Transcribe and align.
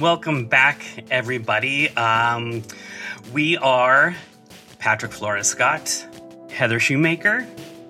welcome 0.00 0.46
back, 0.46 1.04
everybody. 1.10 1.88
Um, 1.96 2.62
we 3.32 3.56
are 3.56 4.14
Patrick 4.78 5.10
Flores 5.10 5.48
Scott, 5.48 6.06
Heather 6.50 6.78
Shumaker, 6.78 7.46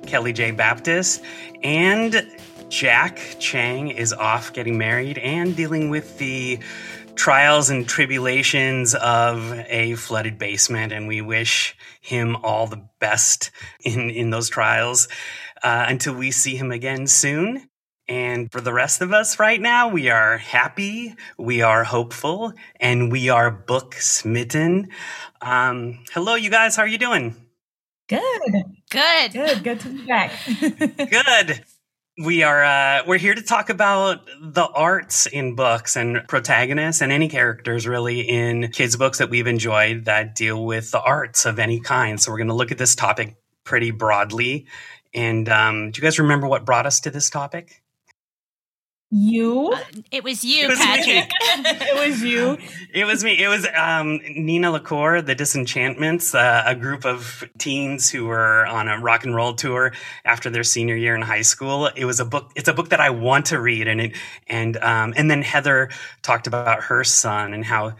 Kelly 0.06 0.32
J. 0.32 0.52
Baptist, 0.52 1.22
and 1.62 2.26
Jack 2.70 3.20
Cheng 3.38 3.90
is 3.90 4.14
off 4.14 4.54
getting 4.54 4.78
married 4.78 5.18
and 5.18 5.54
dealing 5.54 5.90
with 5.90 6.16
the 6.16 6.58
trials 7.14 7.68
and 7.68 7.86
tribulations 7.86 8.94
of 8.94 9.52
a 9.68 9.94
flooded 9.96 10.38
basement. 10.38 10.92
And 10.92 11.08
we 11.08 11.20
wish 11.20 11.76
him 12.00 12.36
all 12.36 12.66
the 12.66 12.88
best 13.00 13.50
in, 13.84 14.08
in 14.10 14.30
those 14.30 14.48
trials 14.48 15.08
uh, 15.62 15.84
until 15.88 16.14
we 16.14 16.30
see 16.30 16.56
him 16.56 16.70
again 16.70 17.06
soon. 17.06 17.68
And 18.08 18.50
for 18.50 18.62
the 18.62 18.72
rest 18.72 19.02
of 19.02 19.12
us 19.12 19.38
right 19.38 19.60
now, 19.60 19.88
we 19.88 20.08
are 20.08 20.38
happy, 20.38 21.14
we 21.36 21.60
are 21.60 21.84
hopeful, 21.84 22.54
and 22.80 23.12
we 23.12 23.28
are 23.28 23.50
book 23.50 23.94
smitten. 23.96 24.88
Um, 25.42 26.04
hello, 26.12 26.34
you 26.34 26.48
guys. 26.48 26.76
How 26.76 26.82
are 26.82 26.88
you 26.88 26.96
doing? 26.96 27.36
Good. 28.08 28.52
Good. 28.90 29.32
Good. 29.32 29.62
Good 29.62 29.80
to 29.80 29.88
be 29.90 30.06
back. 30.06 30.32
Good. 31.10 31.62
We 32.16 32.42
are 32.42 32.64
uh, 32.64 33.02
we're 33.06 33.18
here 33.18 33.34
to 33.34 33.42
talk 33.42 33.68
about 33.68 34.26
the 34.40 34.66
arts 34.66 35.26
in 35.26 35.54
books 35.54 35.94
and 35.94 36.26
protagonists 36.26 37.02
and 37.02 37.12
any 37.12 37.28
characters 37.28 37.86
really 37.86 38.22
in 38.22 38.72
kids 38.72 38.96
books 38.96 39.18
that 39.18 39.28
we've 39.30 39.46
enjoyed 39.46 40.06
that 40.06 40.34
deal 40.34 40.64
with 40.64 40.90
the 40.90 41.00
arts 41.00 41.44
of 41.44 41.58
any 41.58 41.78
kind. 41.78 42.20
So 42.20 42.32
we're 42.32 42.38
going 42.38 42.48
to 42.48 42.54
look 42.54 42.72
at 42.72 42.78
this 42.78 42.96
topic 42.96 43.36
pretty 43.62 43.90
broadly. 43.90 44.66
And 45.14 45.48
um, 45.48 45.90
do 45.90 45.98
you 45.98 46.02
guys 46.02 46.18
remember 46.18 46.48
what 46.48 46.64
brought 46.64 46.86
us 46.86 47.00
to 47.00 47.10
this 47.10 47.28
topic? 47.30 47.82
You? 49.10 49.72
Uh, 49.72 49.80
it 50.10 50.22
was 50.22 50.44
you, 50.44 50.64
It 50.66 50.68
was 50.68 50.78
me. 50.80 50.84
Patrick. 50.84 51.30
it 51.40 52.08
was 52.08 52.22
you. 52.22 52.58
It 52.92 53.06
was 53.06 53.24
me. 53.24 53.42
It 53.42 53.48
was 53.48 53.66
um, 53.74 54.18
Nina 54.36 54.70
LaCour, 54.70 55.22
The 55.22 55.34
Disenchantments, 55.34 56.34
uh, 56.34 56.62
a 56.66 56.74
group 56.74 57.06
of 57.06 57.44
teens 57.56 58.10
who 58.10 58.26
were 58.26 58.66
on 58.66 58.88
a 58.88 58.98
rock 58.98 59.24
and 59.24 59.34
roll 59.34 59.54
tour 59.54 59.92
after 60.26 60.50
their 60.50 60.64
senior 60.64 60.96
year 60.96 61.14
in 61.14 61.22
high 61.22 61.42
school. 61.42 61.86
It 61.86 62.04
was 62.04 62.20
a 62.20 62.26
book. 62.26 62.52
It's 62.54 62.68
a 62.68 62.74
book 62.74 62.90
that 62.90 63.00
I 63.00 63.08
want 63.10 63.46
to 63.46 63.60
read, 63.60 63.88
and 63.88 64.00
it 64.00 64.16
and 64.46 64.76
um, 64.78 65.14
and 65.16 65.30
then 65.30 65.40
Heather 65.42 65.88
talked 66.22 66.46
about 66.46 66.84
her 66.84 67.02
son 67.02 67.54
and 67.54 67.64
how 67.64 67.94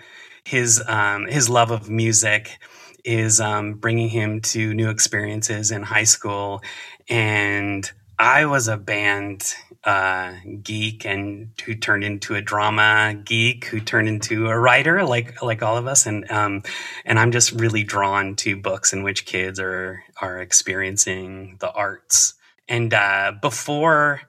his 0.44 0.82
um, 0.86 1.26
his 1.26 1.48
love 1.48 1.70
of 1.70 1.88
music 1.88 2.58
is 3.04 3.40
um, 3.40 3.74
bringing 3.74 4.10
him 4.10 4.42
to 4.42 4.74
new 4.74 4.90
experiences 4.90 5.70
in 5.70 5.82
high 5.84 6.04
school, 6.04 6.62
and 7.08 7.90
I 8.18 8.46
was 8.46 8.68
a 8.68 8.76
band 8.76 9.54
uh, 9.84 10.34
geek 10.62 11.06
and 11.06 11.50
who 11.64 11.74
turned 11.74 12.04
into 12.04 12.34
a 12.34 12.42
drama 12.42 13.14
geek 13.24 13.66
who 13.66 13.80
turned 13.80 14.08
into 14.08 14.48
a 14.48 14.58
writer 14.58 15.04
like 15.04 15.40
like 15.42 15.62
all 15.62 15.76
of 15.76 15.86
us. 15.86 16.06
And 16.06 16.30
um, 16.30 16.62
and 17.04 17.18
I'm 17.18 17.32
just 17.32 17.52
really 17.52 17.84
drawn 17.84 18.36
to 18.36 18.56
books 18.56 18.92
in 18.92 19.02
which 19.02 19.24
kids 19.24 19.60
are 19.60 20.02
are 20.20 20.40
experiencing 20.40 21.56
the 21.60 21.70
arts. 21.70 22.34
And 22.68 22.92
uh, 22.92 23.32
before 23.40 24.22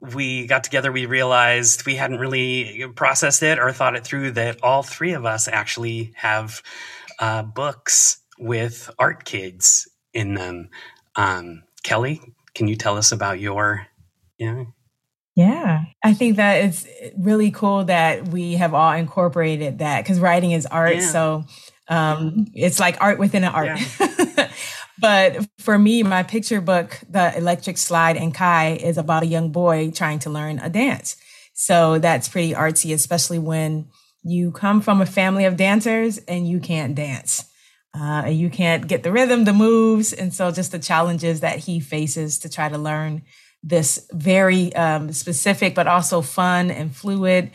we 0.00 0.46
got 0.46 0.64
together 0.64 0.92
we 0.92 1.06
realized 1.06 1.86
we 1.86 1.96
hadn't 1.96 2.18
really 2.18 2.84
processed 2.94 3.42
it 3.42 3.58
or 3.58 3.72
thought 3.72 3.96
it 3.96 4.04
through 4.04 4.32
that 4.32 4.62
all 4.62 4.82
three 4.82 5.14
of 5.14 5.24
us 5.24 5.48
actually 5.48 6.12
have 6.16 6.62
uh, 7.18 7.42
books 7.42 8.18
with 8.38 8.90
art 8.98 9.24
kids 9.24 9.88
in 10.12 10.34
them. 10.34 10.68
Um, 11.14 11.62
Kelly 11.82 12.20
can 12.54 12.68
you 12.68 12.76
tell 12.76 12.98
us 12.98 13.12
about 13.12 13.40
your 13.40 13.86
yeah 14.38 14.64
Yeah. 15.36 15.84
I 16.02 16.14
think 16.14 16.36
that 16.36 16.64
it's 16.64 16.86
really 17.18 17.50
cool 17.50 17.84
that 17.84 18.28
we 18.28 18.54
have 18.54 18.72
all 18.72 18.92
incorporated 18.92 19.78
that 19.78 20.02
because 20.02 20.18
writing 20.18 20.52
is 20.52 20.64
art. 20.64 20.96
Yeah. 20.96 21.10
So 21.10 21.44
um, 21.88 22.46
it's 22.54 22.80
like 22.80 22.96
art 23.00 23.18
within 23.18 23.44
an 23.44 23.52
art. 23.52 23.78
but 24.98 25.46
for 25.58 25.78
me, 25.78 26.02
my 26.02 26.22
picture 26.22 26.62
book, 26.62 26.98
The 27.10 27.36
Electric 27.36 27.76
Slide 27.76 28.16
and 28.16 28.34
Kai, 28.34 28.78
is 28.82 28.96
about 28.96 29.24
a 29.24 29.26
young 29.26 29.52
boy 29.52 29.90
trying 29.90 30.20
to 30.20 30.30
learn 30.30 30.58
a 30.58 30.70
dance. 30.70 31.16
So 31.52 31.98
that's 31.98 32.28
pretty 32.28 32.54
artsy, 32.54 32.94
especially 32.94 33.38
when 33.38 33.88
you 34.24 34.52
come 34.52 34.80
from 34.80 35.02
a 35.02 35.06
family 35.06 35.44
of 35.44 35.58
dancers 35.58 36.16
and 36.18 36.48
you 36.48 36.60
can't 36.60 36.94
dance. 36.94 37.44
Uh, 37.94 38.24
and 38.26 38.38
you 38.38 38.50
can't 38.50 38.88
get 38.88 39.02
the 39.02 39.12
rhythm, 39.12 39.44
the 39.44 39.54
moves. 39.54 40.12
And 40.12 40.32
so 40.32 40.50
just 40.50 40.72
the 40.72 40.78
challenges 40.78 41.40
that 41.40 41.60
he 41.60 41.80
faces 41.80 42.38
to 42.40 42.48
try 42.50 42.68
to 42.68 42.76
learn 42.76 43.22
this 43.62 44.06
very 44.12 44.74
um, 44.74 45.12
specific, 45.12 45.74
but 45.74 45.86
also 45.86 46.22
fun 46.22 46.70
and 46.70 46.94
fluid 46.94 47.50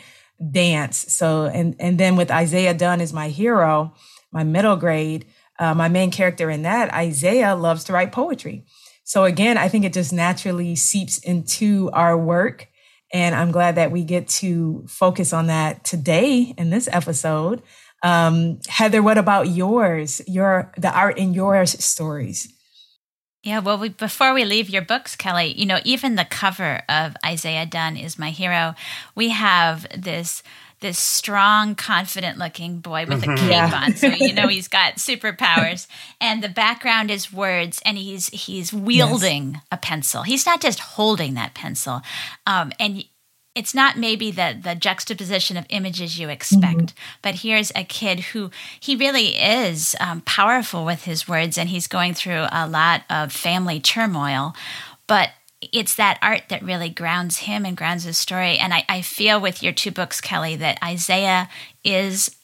dance. 0.51 0.97
So, 1.13 1.45
and, 1.45 1.75
and 1.79 1.97
then 1.97 2.15
with 2.15 2.31
Isaiah 2.31 2.73
Dunn 2.73 3.01
as 3.01 3.13
my 3.13 3.29
hero, 3.29 3.93
my 4.31 4.43
middle 4.43 4.75
grade, 4.75 5.25
uh, 5.59 5.75
my 5.75 5.87
main 5.87 6.11
character 6.11 6.49
in 6.49 6.63
that, 6.63 6.93
Isaiah 6.93 7.55
loves 7.55 7.83
to 7.85 7.93
write 7.93 8.11
poetry. 8.11 8.65
So 9.03 9.25
again, 9.25 9.57
I 9.57 9.67
think 9.67 9.85
it 9.85 9.93
just 9.93 10.13
naturally 10.13 10.75
seeps 10.75 11.17
into 11.19 11.89
our 11.93 12.17
work. 12.17 12.67
And 13.13 13.35
I'm 13.35 13.51
glad 13.51 13.75
that 13.75 13.91
we 13.91 14.03
get 14.03 14.27
to 14.39 14.85
focus 14.87 15.33
on 15.33 15.47
that 15.47 15.83
today 15.83 16.53
in 16.57 16.69
this 16.69 16.87
episode. 16.91 17.61
Um, 18.03 18.59
Heather, 18.67 19.03
what 19.03 19.17
about 19.17 19.49
yours? 19.49 20.21
Your 20.27 20.71
the 20.77 20.91
art 20.91 21.17
in 21.17 21.33
your 21.33 21.65
stories. 21.65 22.51
Yeah, 23.43 23.59
well, 23.59 23.77
we, 23.79 23.89
before 23.89 24.33
we 24.35 24.45
leave 24.45 24.69
your 24.69 24.83
books, 24.83 25.15
Kelly, 25.15 25.53
you 25.57 25.65
know, 25.65 25.79
even 25.83 26.15
the 26.15 26.25
cover 26.25 26.83
of 26.87 27.15
Isaiah 27.25 27.65
Dunn 27.65 27.97
is 27.97 28.19
my 28.19 28.29
hero. 28.29 28.75
We 29.15 29.29
have 29.29 29.87
this 29.97 30.43
this 30.79 30.97
strong, 30.97 31.75
confident 31.75 32.39
looking 32.39 32.79
boy 32.79 33.05
with 33.07 33.21
a 33.21 33.35
cape 33.35 33.49
Yeah. 33.51 33.71
on, 33.85 33.95
so 33.95 34.07
you 34.07 34.33
know 34.33 34.47
he's 34.47 34.67
got 34.67 34.95
superpowers. 34.95 35.85
And 36.19 36.43
the 36.43 36.49
background 36.49 37.11
is 37.11 37.31
words, 37.31 37.79
and 37.85 37.97
he's 37.99 38.29
he's 38.29 38.73
wielding 38.73 39.61
a 39.71 39.77
pencil. 39.77 40.23
He's 40.23 40.45
not 40.45 40.59
just 40.61 40.79
holding 40.79 41.33
that 41.35 41.53
pencil, 41.53 42.01
um, 42.47 42.71
and. 42.79 43.03
It's 43.53 43.73
not 43.73 43.97
maybe 43.97 44.31
the 44.31 44.57
the 44.61 44.75
juxtaposition 44.75 45.57
of 45.57 45.65
images 45.69 46.17
you 46.17 46.29
expect, 46.29 46.93
but 47.21 47.35
here's 47.35 47.71
a 47.75 47.83
kid 47.83 48.19
who 48.31 48.49
he 48.79 48.95
really 48.95 49.35
is 49.37 49.93
um, 49.99 50.21
powerful 50.21 50.85
with 50.85 51.03
his 51.03 51.27
words, 51.27 51.57
and 51.57 51.67
he's 51.69 51.87
going 51.87 52.13
through 52.13 52.45
a 52.51 52.67
lot 52.67 53.03
of 53.09 53.33
family 53.33 53.81
turmoil. 53.81 54.55
But 55.05 55.31
it's 55.61 55.95
that 55.95 56.17
art 56.21 56.43
that 56.49 56.63
really 56.63 56.89
grounds 56.89 57.39
him 57.39 57.65
and 57.65 57.77
grounds 57.77 58.03
his 58.05 58.17
story. 58.17 58.57
And 58.57 58.73
I, 58.73 58.83
I 58.89 59.01
feel 59.01 59.39
with 59.39 59.61
your 59.61 59.73
two 59.73 59.91
books, 59.91 60.21
Kelly, 60.21 60.55
that 60.55 60.79
Isaiah 60.83 61.49
is 61.83 62.35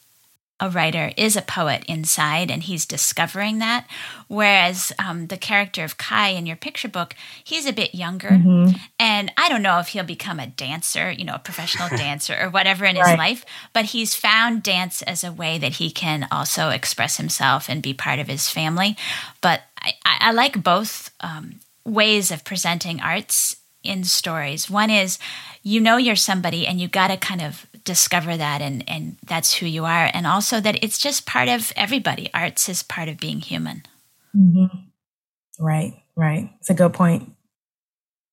a 0.60 0.68
writer, 0.70 1.12
is 1.16 1.36
a 1.36 1.42
poet 1.42 1.84
inside, 1.88 2.50
and 2.50 2.62
he's 2.62 2.86
discovering 2.86 3.58
that. 3.58 3.86
Whereas 4.26 4.92
um, 4.98 5.28
the 5.28 5.36
character 5.36 5.84
of 5.84 5.98
Kai 5.98 6.28
in 6.30 6.46
your 6.46 6.56
picture 6.56 6.88
book, 6.88 7.14
he's 7.42 7.66
a 7.66 7.72
bit 7.72 7.94
younger. 7.94 8.28
Mm-hmm. 8.28 8.76
And 8.98 9.32
I 9.36 9.48
don't 9.48 9.62
know 9.62 9.78
if 9.78 9.88
he'll 9.88 10.04
become 10.04 10.38
a 10.38 10.46
dancer, 10.46 11.10
you 11.10 11.24
know, 11.24 11.34
a 11.34 11.40
professional 11.40 11.88
dancer 11.96 12.36
or 12.40 12.50
whatever 12.50 12.84
in 12.84 12.96
his 12.96 13.06
life, 13.06 13.44
but 13.72 13.86
he's 13.86 14.14
found 14.14 14.62
dance 14.62 15.02
as 15.02 15.24
a 15.24 15.32
way 15.32 15.58
that 15.58 15.76
he 15.76 15.90
can 15.90 16.28
also 16.30 16.70
express 16.70 17.16
himself 17.16 17.68
and 17.68 17.82
be 17.82 17.94
part 17.94 18.18
of 18.18 18.28
his 18.28 18.50
family. 18.50 18.96
But 19.40 19.62
I, 19.80 19.92
I 20.04 20.28
I 20.28 20.32
like 20.32 20.62
both 20.62 21.10
um, 21.20 21.60
ways 21.86 22.30
of 22.30 22.44
presenting 22.44 23.00
arts 23.00 23.56
in 23.82 24.04
stories. 24.04 24.68
One 24.68 24.90
is 24.90 25.18
you 25.62 25.80
know 25.80 25.96
you're 25.96 26.16
somebody 26.16 26.66
and 26.66 26.78
you 26.78 26.86
got 26.86 27.08
to 27.08 27.16
kind 27.16 27.40
of 27.40 27.66
discover 27.88 28.36
that 28.36 28.60
and, 28.60 28.84
and 28.86 29.16
that's 29.26 29.54
who 29.54 29.66
you 29.66 29.86
are. 29.86 30.10
And 30.12 30.26
also 30.26 30.60
that 30.60 30.84
it's 30.84 30.98
just 30.98 31.26
part 31.26 31.48
of 31.48 31.72
everybody. 31.74 32.28
Arts 32.34 32.68
is 32.68 32.82
part 32.82 33.08
of 33.08 33.16
being 33.16 33.40
human. 33.40 33.82
Right, 35.58 35.94
right. 36.14 36.50
It's 36.60 36.70
a 36.70 36.74
good 36.74 36.92
point. 36.92 37.32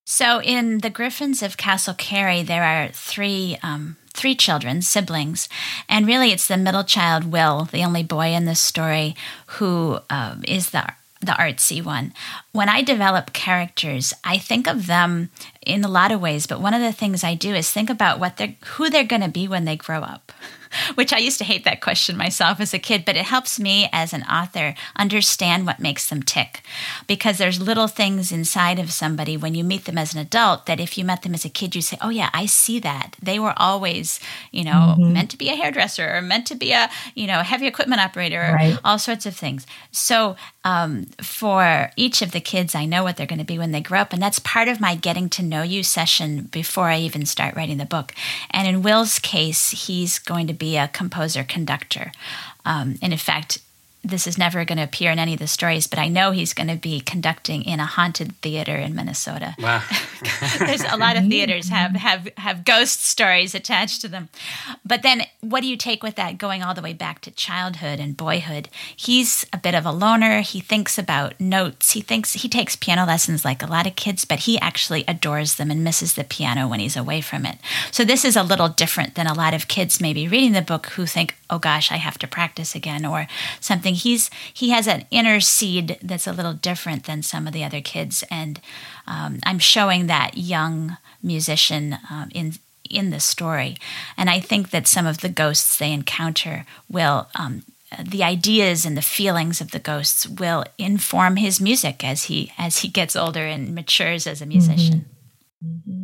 So 0.05 0.41
in 0.41 0.79
the 0.79 0.91
Griffins 0.91 1.41
of 1.41 1.57
Castle 1.57 1.95
Cary, 1.95 2.43
there 2.43 2.63
are 2.63 2.89
three 2.89 3.57
um, 3.63 3.97
three 4.13 4.35
children, 4.35 4.81
siblings, 4.81 5.49
and 5.89 6.05
really 6.05 6.31
it's 6.31 6.47
the 6.47 6.57
middle 6.57 6.83
child, 6.83 7.31
Will, 7.31 7.65
the 7.65 7.83
only 7.83 8.03
boy 8.03 8.27
in 8.27 8.45
this 8.45 8.61
story, 8.61 9.15
who 9.57 9.99
um, 10.09 10.43
is 10.47 10.69
the 10.69 10.85
the 11.21 11.31
artsy 11.33 11.83
one. 11.83 12.13
When 12.51 12.69
I 12.69 12.83
develop 12.83 13.33
characters, 13.33 14.13
I 14.23 14.37
think 14.37 14.67
of 14.67 14.85
them 14.85 15.31
in 15.65 15.83
a 15.83 15.87
lot 15.89 16.11
of 16.11 16.21
ways, 16.21 16.47
but 16.47 16.61
one 16.61 16.73
of 16.73 16.81
the 16.81 16.93
things 16.93 17.23
I 17.23 17.35
do 17.35 17.53
is 17.53 17.71
think 17.71 17.89
about 17.89 18.19
what 18.19 18.37
they're 18.37 18.55
who 18.75 18.89
they're 18.89 19.03
going 19.03 19.21
to 19.21 19.29
be 19.29 19.47
when 19.47 19.65
they 19.65 19.75
grow 19.75 19.99
up. 20.01 20.31
Which 20.95 21.13
I 21.13 21.19
used 21.19 21.37
to 21.37 21.45
hate 21.45 21.63
that 21.63 21.79
question 21.79 22.17
myself 22.17 22.59
as 22.59 22.73
a 22.73 22.79
kid, 22.79 23.05
but 23.05 23.15
it 23.15 23.23
helps 23.23 23.57
me 23.61 23.87
as 23.93 24.11
an 24.11 24.23
author 24.23 24.75
understand 24.97 25.65
what 25.65 25.79
makes 25.79 26.09
them 26.09 26.21
tick. 26.21 26.63
Because 27.07 27.37
there's 27.37 27.61
little 27.61 27.87
things 27.87 28.29
inside 28.29 28.77
of 28.77 28.91
somebody 28.91 29.37
when 29.37 29.55
you 29.55 29.63
meet 29.63 29.85
them 29.85 29.97
as 29.97 30.13
an 30.13 30.19
adult 30.19 30.65
that 30.65 30.81
if 30.81 30.97
you 30.97 31.05
met 31.05 31.21
them 31.21 31.33
as 31.33 31.45
a 31.45 31.49
kid, 31.49 31.75
you 31.75 31.81
say, 31.81 31.97
Oh, 32.01 32.09
yeah, 32.09 32.29
I 32.33 32.45
see 32.45 32.79
that. 32.79 33.15
They 33.21 33.39
were 33.39 33.53
always, 33.55 34.19
you 34.51 34.65
know, 34.65 34.95
meant 34.97 35.31
to 35.31 35.37
be 35.37 35.47
a 35.47 35.55
hairdresser 35.55 36.13
or 36.13 36.21
meant 36.21 36.45
to 36.47 36.55
be 36.55 36.73
a, 36.73 36.89
you 37.13 37.27
know, 37.27 37.39
heavy 37.39 37.67
equipment 37.67 38.01
operator 38.01 38.41
or 38.41 38.53
Right. 38.55 38.77
all 38.83 38.99
sorts 38.99 39.25
of 39.25 39.33
things. 39.35 39.65
So 39.91 40.35
um, 40.65 41.05
for 41.21 41.91
each 41.95 42.21
of 42.21 42.31
the 42.31 42.41
kids, 42.41 42.75
I 42.75 42.83
know 42.85 43.03
what 43.03 43.15
they're 43.15 43.27
going 43.27 43.39
to 43.39 43.45
be 43.45 43.59
when 43.59 43.71
they 43.71 43.81
grow 43.81 43.99
up. 43.99 44.11
And 44.11 44.21
that's 44.21 44.39
part 44.39 44.67
of 44.67 44.81
my 44.81 44.95
getting 44.95 45.29
to 45.29 45.43
know 45.43 45.54
know 45.55 45.63
you 45.63 45.83
session 45.83 46.49
before 46.51 46.89
I 46.89 46.99
even 46.99 47.25
start 47.25 47.55
writing 47.55 47.77
the 47.77 47.85
book. 47.85 48.13
And 48.51 48.67
in 48.67 48.81
Will's 48.81 49.19
case, 49.19 49.71
he's 49.87 50.19
going 50.19 50.47
to 50.47 50.53
be 50.53 50.77
a 50.77 50.89
composer 50.89 51.43
conductor. 51.43 52.11
Um, 52.65 52.95
and 53.01 53.13
in 53.13 53.19
fact, 53.19 53.59
this 54.05 54.27
is 54.27 54.37
never 54.37 54.63
going 54.65 54.77
to 54.77 54.83
appear 54.83 55.11
in 55.11 55.19
any 55.19 55.33
of 55.33 55.39
the 55.39 55.47
stories, 55.47 55.87
but 55.87 55.99
I 55.99 56.07
know 56.07 56.31
he's 56.31 56.53
going 56.53 56.69
to 56.69 56.75
be 56.75 56.99
conducting 56.99 57.63
in 57.63 57.79
a 57.79 57.85
haunted 57.85 58.35
theater 58.41 58.75
in 58.75 58.95
Minnesota. 58.95 59.55
Wow. 59.59 59.83
There's 60.59 60.83
a 60.83 60.97
lot 60.97 61.17
of 61.17 61.25
theaters 61.25 61.69
have, 61.69 61.95
have 61.95 62.29
have 62.37 62.65
ghost 62.65 63.03
stories 63.03 63.55
attached 63.55 64.01
to 64.01 64.07
them. 64.07 64.29
But 64.85 65.01
then 65.01 65.23
what 65.41 65.61
do 65.61 65.67
you 65.67 65.77
take 65.77 66.03
with 66.03 66.15
that 66.15 66.37
going 66.37 66.61
all 66.61 66.73
the 66.73 66.81
way 66.81 66.93
back 66.93 67.21
to 67.21 67.31
childhood 67.31 67.99
and 67.99 68.15
boyhood? 68.15 68.69
He's 68.95 69.45
a 69.51 69.57
bit 69.57 69.73
of 69.73 69.85
a 69.85 69.91
loner. 69.91 70.41
He 70.41 70.59
thinks 70.59 70.97
about 70.97 71.39
notes. 71.39 71.91
He 71.91 72.01
thinks 72.01 72.33
he 72.33 72.49
takes 72.49 72.75
piano 72.75 73.05
lessons 73.05 73.43
like 73.43 73.63
a 73.63 73.67
lot 73.67 73.87
of 73.87 73.95
kids, 73.95 74.25
but 74.25 74.39
he 74.39 74.59
actually 74.59 75.03
adores 75.07 75.55
them 75.55 75.71
and 75.71 75.83
misses 75.83 76.13
the 76.13 76.23
piano 76.23 76.67
when 76.67 76.79
he's 76.79 76.97
away 76.97 77.21
from 77.21 77.45
it. 77.45 77.57
So 77.91 78.03
this 78.03 78.23
is 78.23 78.35
a 78.35 78.43
little 78.43 78.69
different 78.69 79.15
than 79.15 79.27
a 79.27 79.33
lot 79.33 79.53
of 79.53 79.67
kids 79.67 79.99
maybe 79.99 80.27
reading 80.27 80.53
the 80.53 80.61
book 80.61 80.87
who 80.87 81.05
think, 81.05 81.35
"Oh 81.49 81.59
gosh, 81.59 81.91
I 81.91 81.97
have 81.97 82.17
to 82.19 82.27
practice 82.27 82.75
again," 82.75 83.05
or 83.05 83.27
something 83.59 83.94
he's 83.95 84.29
he 84.53 84.69
has 84.69 84.87
an 84.87 85.05
inner 85.11 85.39
seed 85.39 85.97
that's 86.01 86.27
a 86.27 86.33
little 86.33 86.53
different 86.53 87.05
than 87.05 87.23
some 87.23 87.47
of 87.47 87.53
the 87.53 87.63
other 87.63 87.81
kids, 87.81 88.23
and 88.29 88.59
um, 89.07 89.39
I'm 89.43 89.59
showing 89.59 90.07
that 90.07 90.37
young 90.37 90.97
musician 91.23 91.97
um, 92.09 92.29
in 92.33 92.53
in 92.89 93.09
the 93.09 93.19
story, 93.19 93.77
and 94.17 94.29
I 94.29 94.39
think 94.39 94.69
that 94.69 94.87
some 94.87 95.05
of 95.05 95.19
the 95.19 95.29
ghosts 95.29 95.77
they 95.77 95.91
encounter 95.91 96.65
will. 96.89 97.27
Um, 97.39 97.63
the 98.03 98.23
ideas 98.23 98.85
and 98.85 98.97
the 98.97 99.01
feelings 99.01 99.61
of 99.61 99.71
the 99.71 99.79
ghosts 99.79 100.27
will 100.27 100.65
inform 100.77 101.37
his 101.37 101.61
music 101.61 102.03
as 102.03 102.23
he 102.23 102.51
as 102.57 102.79
he 102.79 102.89
gets 102.89 103.15
older 103.15 103.45
and 103.45 103.73
matures 103.73 104.27
as 104.27 104.41
a 104.41 104.45
musician. 104.45 105.05
Mm-hmm. 105.63 105.91
Mm-hmm. 105.91 106.03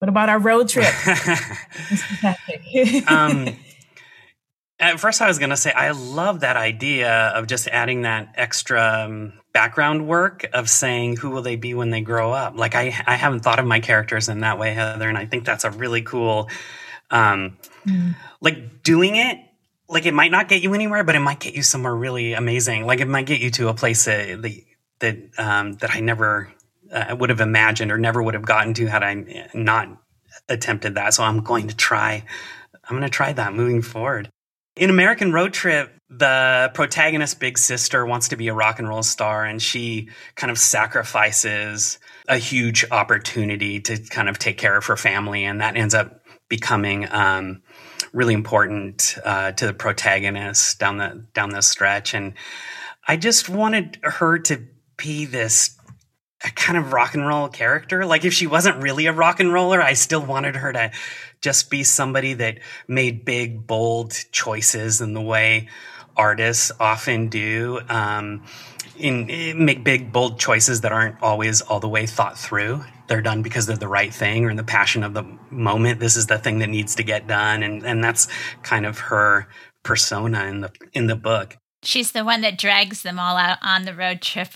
What 0.00 0.08
about 0.10 0.28
our 0.28 0.38
road 0.38 0.68
trip? 0.68 0.84
um, 3.10 3.56
at 4.90 5.00
first, 5.00 5.20
I 5.20 5.28
was 5.28 5.38
going 5.38 5.50
to 5.50 5.56
say 5.56 5.72
I 5.72 5.90
love 5.90 6.40
that 6.40 6.56
idea 6.56 7.28
of 7.28 7.46
just 7.46 7.68
adding 7.68 8.02
that 8.02 8.34
extra 8.36 9.06
um, 9.06 9.32
background 9.52 10.06
work 10.06 10.46
of 10.52 10.68
saying 10.68 11.16
who 11.16 11.30
will 11.30 11.42
they 11.42 11.56
be 11.56 11.74
when 11.74 11.90
they 11.90 12.00
grow 12.00 12.32
up. 12.32 12.56
Like 12.56 12.74
I, 12.74 12.92
I 13.06 13.16
haven't 13.16 13.40
thought 13.40 13.58
of 13.58 13.66
my 13.66 13.80
characters 13.80 14.28
in 14.28 14.40
that 14.40 14.58
way, 14.58 14.74
Heather, 14.74 15.08
and 15.08 15.16
I 15.16 15.26
think 15.26 15.44
that's 15.44 15.64
a 15.64 15.70
really 15.70 16.02
cool. 16.02 16.50
Um, 17.10 17.56
mm. 17.86 18.14
Like 18.40 18.82
doing 18.82 19.16
it, 19.16 19.38
like 19.88 20.06
it 20.06 20.14
might 20.14 20.30
not 20.30 20.48
get 20.48 20.62
you 20.62 20.74
anywhere, 20.74 21.04
but 21.04 21.14
it 21.14 21.20
might 21.20 21.40
get 21.40 21.54
you 21.54 21.62
somewhere 21.62 21.94
really 21.94 22.32
amazing. 22.32 22.86
Like 22.86 23.00
it 23.00 23.08
might 23.08 23.26
get 23.26 23.40
you 23.40 23.50
to 23.52 23.68
a 23.68 23.74
place 23.74 24.04
that 24.06 24.60
that 25.00 25.18
um, 25.38 25.74
that 25.74 25.94
I 25.94 26.00
never 26.00 26.52
uh, 26.92 27.14
would 27.18 27.30
have 27.30 27.40
imagined 27.40 27.92
or 27.92 27.98
never 27.98 28.22
would 28.22 28.34
have 28.34 28.46
gotten 28.46 28.74
to 28.74 28.86
had 28.86 29.02
I 29.02 29.48
not 29.54 29.88
attempted 30.48 30.96
that. 30.96 31.14
So 31.14 31.22
I'm 31.22 31.40
going 31.40 31.68
to 31.68 31.76
try. 31.76 32.24
I'm 32.84 32.96
going 32.96 33.02
to 33.02 33.08
try 33.08 33.32
that 33.32 33.54
moving 33.54 33.82
forward. 33.82 34.30
In 34.76 34.90
American 34.90 35.32
Road 35.32 35.52
Trip, 35.52 35.92
the 36.10 36.70
protagonist, 36.74 37.38
big 37.38 37.58
sister, 37.58 38.04
wants 38.04 38.28
to 38.28 38.36
be 38.36 38.48
a 38.48 38.54
rock 38.54 38.80
and 38.80 38.88
roll 38.88 39.04
star, 39.04 39.44
and 39.44 39.62
she 39.62 40.08
kind 40.34 40.50
of 40.50 40.58
sacrifices 40.58 41.98
a 42.28 42.38
huge 42.38 42.84
opportunity 42.90 43.80
to 43.80 43.98
kind 43.98 44.28
of 44.28 44.38
take 44.38 44.58
care 44.58 44.76
of 44.76 44.86
her 44.86 44.96
family, 44.96 45.44
and 45.44 45.60
that 45.60 45.76
ends 45.76 45.94
up 45.94 46.20
becoming 46.48 47.10
um, 47.12 47.62
really 48.12 48.34
important 48.34 49.16
uh, 49.24 49.52
to 49.52 49.66
the 49.66 49.74
protagonist 49.74 50.80
down 50.80 50.98
the 50.98 51.24
down 51.34 51.50
the 51.50 51.60
stretch. 51.60 52.12
And 52.12 52.34
I 53.06 53.16
just 53.16 53.48
wanted 53.48 53.98
her 54.02 54.38
to 54.40 54.60
be 54.96 55.24
this 55.24 55.78
kind 56.54 56.78
of 56.78 56.92
rock 56.92 57.14
and 57.14 57.26
roll 57.26 57.48
character. 57.48 58.04
Like 58.04 58.24
if 58.24 58.34
she 58.34 58.46
wasn't 58.46 58.82
really 58.82 59.06
a 59.06 59.12
rock 59.12 59.40
and 59.40 59.52
roller, 59.52 59.80
I 59.80 59.94
still 59.94 60.24
wanted 60.24 60.56
her 60.56 60.72
to 60.72 60.90
just 61.44 61.68
be 61.68 61.84
somebody 61.84 62.32
that 62.32 62.58
made 62.88 63.26
big, 63.26 63.66
bold 63.66 64.14
choices 64.32 65.02
in 65.02 65.12
the 65.12 65.20
way 65.20 65.68
artists 66.16 66.72
often 66.80 67.28
do. 67.28 67.80
Um, 67.90 68.44
in, 68.96 69.28
in, 69.28 69.62
make 69.62 69.84
big, 69.84 70.10
bold 70.10 70.38
choices 70.38 70.80
that 70.80 70.92
aren't 70.92 71.22
always 71.22 71.60
all 71.60 71.80
the 71.80 71.88
way 71.88 72.06
thought 72.06 72.38
through. 72.38 72.82
They're 73.08 73.20
done 73.20 73.42
because 73.42 73.66
they're 73.66 73.76
the 73.76 73.88
right 73.88 74.12
thing 74.14 74.46
or 74.46 74.50
in 74.50 74.56
the 74.56 74.64
passion 74.64 75.02
of 75.02 75.12
the 75.12 75.24
moment. 75.50 76.00
This 76.00 76.16
is 76.16 76.28
the 76.28 76.38
thing 76.38 76.60
that 76.60 76.70
needs 76.70 76.94
to 76.94 77.02
get 77.02 77.26
done, 77.26 77.62
and 77.62 77.84
and 77.84 78.02
that's 78.02 78.26
kind 78.62 78.86
of 78.86 78.98
her 78.98 79.46
persona 79.82 80.46
in 80.46 80.60
the 80.62 80.72
in 80.94 81.08
the 81.08 81.16
book. 81.16 81.58
She's 81.84 82.12
the 82.12 82.24
one 82.24 82.40
that 82.40 82.58
drags 82.58 83.02
them 83.02 83.18
all 83.18 83.36
out 83.36 83.58
on 83.62 83.84
the 83.84 83.94
road 83.94 84.20
trip. 84.20 84.48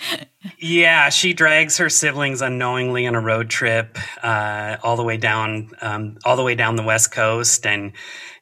yeah, 0.58 1.08
she 1.08 1.32
drags 1.32 1.78
her 1.78 1.88
siblings 1.88 2.42
unknowingly 2.42 3.06
on 3.06 3.14
a 3.14 3.20
road 3.20 3.48
trip 3.50 3.98
uh, 4.22 4.76
all 4.82 4.96
the 4.96 5.02
way 5.02 5.16
down, 5.16 5.70
um, 5.80 6.18
all 6.24 6.36
the 6.36 6.42
way 6.42 6.54
down 6.54 6.76
the 6.76 6.82
west 6.82 7.12
coast, 7.12 7.66
and 7.66 7.92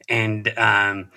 and 0.08 0.48
um, 0.58 1.10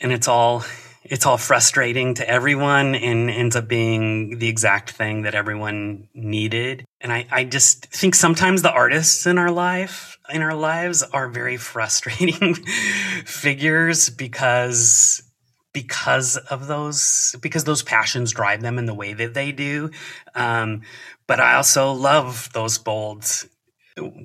and 0.00 0.12
it's 0.12 0.28
all 0.28 0.64
it's 1.02 1.26
all 1.26 1.38
frustrating 1.38 2.14
to 2.14 2.28
everyone, 2.28 2.94
and 2.94 3.30
ends 3.30 3.56
up 3.56 3.66
being 3.66 4.38
the 4.38 4.48
exact 4.48 4.90
thing 4.90 5.22
that 5.22 5.34
everyone 5.34 6.08
needed. 6.14 6.84
And 7.00 7.12
I, 7.12 7.26
I 7.30 7.44
just 7.44 7.86
think 7.86 8.14
sometimes 8.14 8.62
the 8.62 8.72
artists 8.72 9.26
in 9.26 9.38
our 9.38 9.50
life 9.50 10.18
in 10.32 10.42
our 10.42 10.54
lives 10.54 11.02
are 11.02 11.28
very 11.28 11.56
frustrating 11.56 12.54
figures 13.24 14.10
because 14.10 15.22
because 15.72 16.36
of 16.36 16.66
those 16.66 17.36
because 17.40 17.64
those 17.64 17.82
passions 17.82 18.32
drive 18.32 18.60
them 18.60 18.78
in 18.78 18.86
the 18.86 18.94
way 18.94 19.12
that 19.12 19.34
they 19.34 19.52
do 19.52 19.90
um, 20.34 20.82
but 21.26 21.40
i 21.40 21.54
also 21.54 21.92
love 21.92 22.50
those 22.52 22.78
bold 22.78 23.24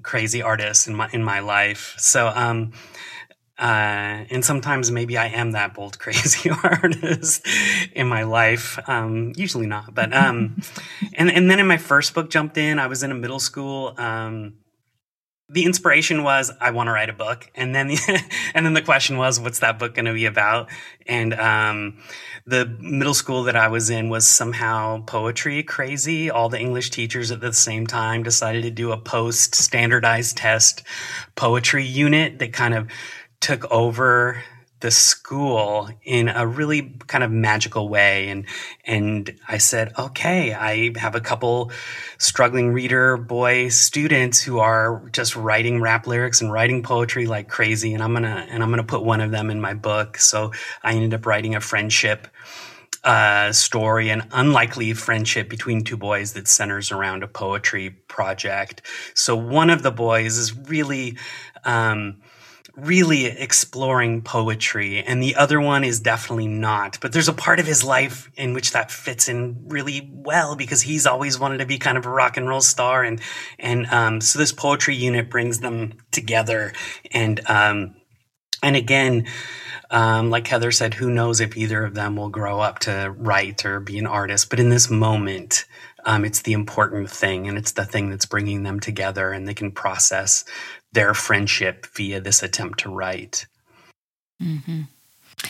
crazy 0.03 0.41
artists 0.41 0.87
in 0.87 0.95
my 0.95 1.09
in 1.11 1.23
my 1.23 1.39
life 1.39 1.95
so 1.97 2.27
um, 2.33 2.71
uh, 3.57 4.27
and 4.29 4.43
sometimes 4.43 4.91
maybe 4.91 5.17
I 5.17 5.27
am 5.27 5.51
that 5.51 5.73
bold, 5.73 5.97
crazy 5.99 6.49
artist 6.49 7.45
in 7.93 8.07
my 8.07 8.23
life. 8.23 8.77
Um, 8.87 9.31
usually 9.37 9.65
not, 9.65 9.93
but 9.93 10.13
um, 10.13 10.61
and 11.13 11.31
and 11.31 11.49
then 11.49 11.59
in 11.59 11.67
my 11.67 11.77
first 11.77 12.13
book, 12.13 12.29
jumped 12.29 12.57
in. 12.57 12.79
I 12.79 12.87
was 12.87 13.01
in 13.01 13.11
a 13.11 13.15
middle 13.15 13.39
school. 13.39 13.93
Um, 13.97 14.55
the 15.47 15.65
inspiration 15.65 16.23
was 16.23 16.51
I 16.59 16.71
want 16.71 16.87
to 16.87 16.91
write 16.91 17.09
a 17.09 17.13
book, 17.13 17.49
and 17.55 17.73
then 17.75 17.87
the, 17.87 18.23
and 18.53 18.65
then 18.65 18.73
the 18.73 18.81
question 18.81 19.17
was, 19.17 19.39
what's 19.39 19.59
that 19.59 19.77
book 19.77 19.93
going 19.93 20.05
to 20.05 20.13
be 20.13 20.25
about? 20.25 20.69
And 21.05 21.33
um, 21.35 21.97
the 22.45 22.65
middle 22.79 23.13
school 23.13 23.43
that 23.43 23.55
I 23.55 23.67
was 23.67 23.89
in 23.89 24.09
was 24.09 24.27
somehow 24.27 25.03
poetry 25.05 25.61
crazy. 25.63 26.29
All 26.31 26.49
the 26.49 26.59
English 26.59 26.89
teachers 26.89 27.31
at 27.31 27.41
the 27.41 27.53
same 27.53 27.85
time 27.85 28.23
decided 28.23 28.63
to 28.63 28.71
do 28.71 28.91
a 28.91 28.97
post 28.97 29.55
standardized 29.55 30.37
test 30.37 30.83
poetry 31.35 31.85
unit 31.85 32.39
that 32.39 32.53
kind 32.53 32.73
of 32.73 32.89
took 33.39 33.71
over 33.71 34.43
the 34.85 34.91
school 34.91 35.89
in 36.03 36.29
a 36.29 36.45
really 36.45 36.93
kind 37.07 37.23
of 37.23 37.31
magical 37.31 37.89
way. 37.89 38.29
And 38.29 38.45
and 38.85 39.35
I 39.47 39.57
said 39.57 39.91
okay 39.97 40.53
I 40.53 40.91
have 40.99 41.15
a 41.15 41.19
couple 41.19 41.71
struggling 42.19 42.71
reader 42.71 43.17
boy 43.17 43.69
students 43.69 44.43
who 44.43 44.59
are 44.59 45.01
just 45.11 45.35
writing 45.35 45.81
rap 45.81 46.05
lyrics 46.05 46.39
and 46.39 46.53
writing 46.53 46.83
poetry 46.83 47.25
like 47.25 47.49
crazy. 47.49 47.95
And 47.95 48.03
I'm 48.03 48.11
going 48.11 48.25
to 48.25 48.29
and 48.29 48.61
I'm 48.61 48.69
going 48.69 48.77
to 48.77 48.83
put 48.83 49.03
one 49.03 49.21
of 49.21 49.31
them 49.31 49.49
in 49.49 49.59
my 49.59 49.73
book. 49.73 50.19
So 50.19 50.51
I 50.83 50.93
ended 50.93 51.15
up 51.15 51.25
writing 51.25 51.55
a 51.55 51.61
friendship 51.61 52.27
uh, 53.03 53.51
story, 53.53 54.09
an 54.09 54.27
unlikely 54.33 54.93
friendship 54.93 55.49
between 55.49 55.83
two 55.83 55.97
boys 55.97 56.33
that 56.33 56.47
centers 56.47 56.91
around 56.91 57.23
a 57.23 57.27
poetry 57.27 57.89
project. 57.89 58.83
So 59.15 59.35
one 59.35 59.71
of 59.71 59.81
the 59.81 59.91
boys 59.91 60.37
is 60.37 60.55
really 60.55 61.17
um, 61.63 62.17
really 62.75 63.25
exploring 63.25 64.21
poetry 64.21 65.01
and 65.01 65.23
the 65.23 65.35
other 65.35 65.61
one 65.61 65.83
is 65.83 65.99
definitely 65.99 66.47
not. 66.47 66.97
But 67.01 67.13
there's 67.13 67.29
a 67.29 67.33
part 67.33 67.59
of 67.59 67.65
his 67.65 67.83
life 67.83 68.29
in 68.35 68.53
which 68.53 68.71
that 68.71 68.91
fits 68.91 69.29
in 69.29 69.63
really 69.67 70.09
well 70.11 70.55
because 70.55 70.81
he's 70.81 71.05
always 71.05 71.39
wanted 71.39 71.59
to 71.59 71.65
be 71.65 71.77
kind 71.77 71.97
of 71.97 72.05
a 72.05 72.09
rock 72.09 72.37
and 72.37 72.47
roll 72.47 72.61
star 72.61 73.03
and 73.03 73.21
and 73.59 73.85
um, 73.87 74.21
so 74.21 74.39
this 74.39 74.51
poetry 74.51 74.95
unit 74.95 75.29
brings 75.29 75.59
them 75.59 75.93
together 76.11 76.73
and 77.11 77.39
um, 77.49 77.95
and 78.61 78.75
again 78.75 79.25
um, 79.91 80.29
like 80.29 80.47
heather 80.47 80.71
said 80.71 80.95
who 80.95 81.09
knows 81.09 81.39
if 81.39 81.55
either 81.55 81.85
of 81.85 81.93
them 81.93 82.15
will 82.15 82.29
grow 82.29 82.59
up 82.59 82.79
to 82.79 83.13
write 83.17 83.65
or 83.65 83.79
be 83.79 83.97
an 83.97 84.07
artist 84.07 84.49
but 84.49 84.59
in 84.59 84.69
this 84.69 84.89
moment 84.89 85.65
um, 86.05 86.23
it's 86.23 86.41
the 86.43 86.53
important 86.53 87.09
thing 87.09 87.47
and 87.47 87.57
it's 87.57 87.71
the 87.71 87.85
thing 87.85 88.09
that's 88.09 88.25
bringing 88.25 88.63
them 88.63 88.79
together 88.79 89.31
and 89.31 89.47
they 89.47 89.53
can 89.53 89.71
process 89.71 90.45
their 90.95 91.13
friendship 91.13 91.85
via 91.95 92.19
this 92.19 92.41
attempt 92.41 92.79
to 92.79 92.89
write. 92.89 93.45
Mm-hmm. 94.41 94.81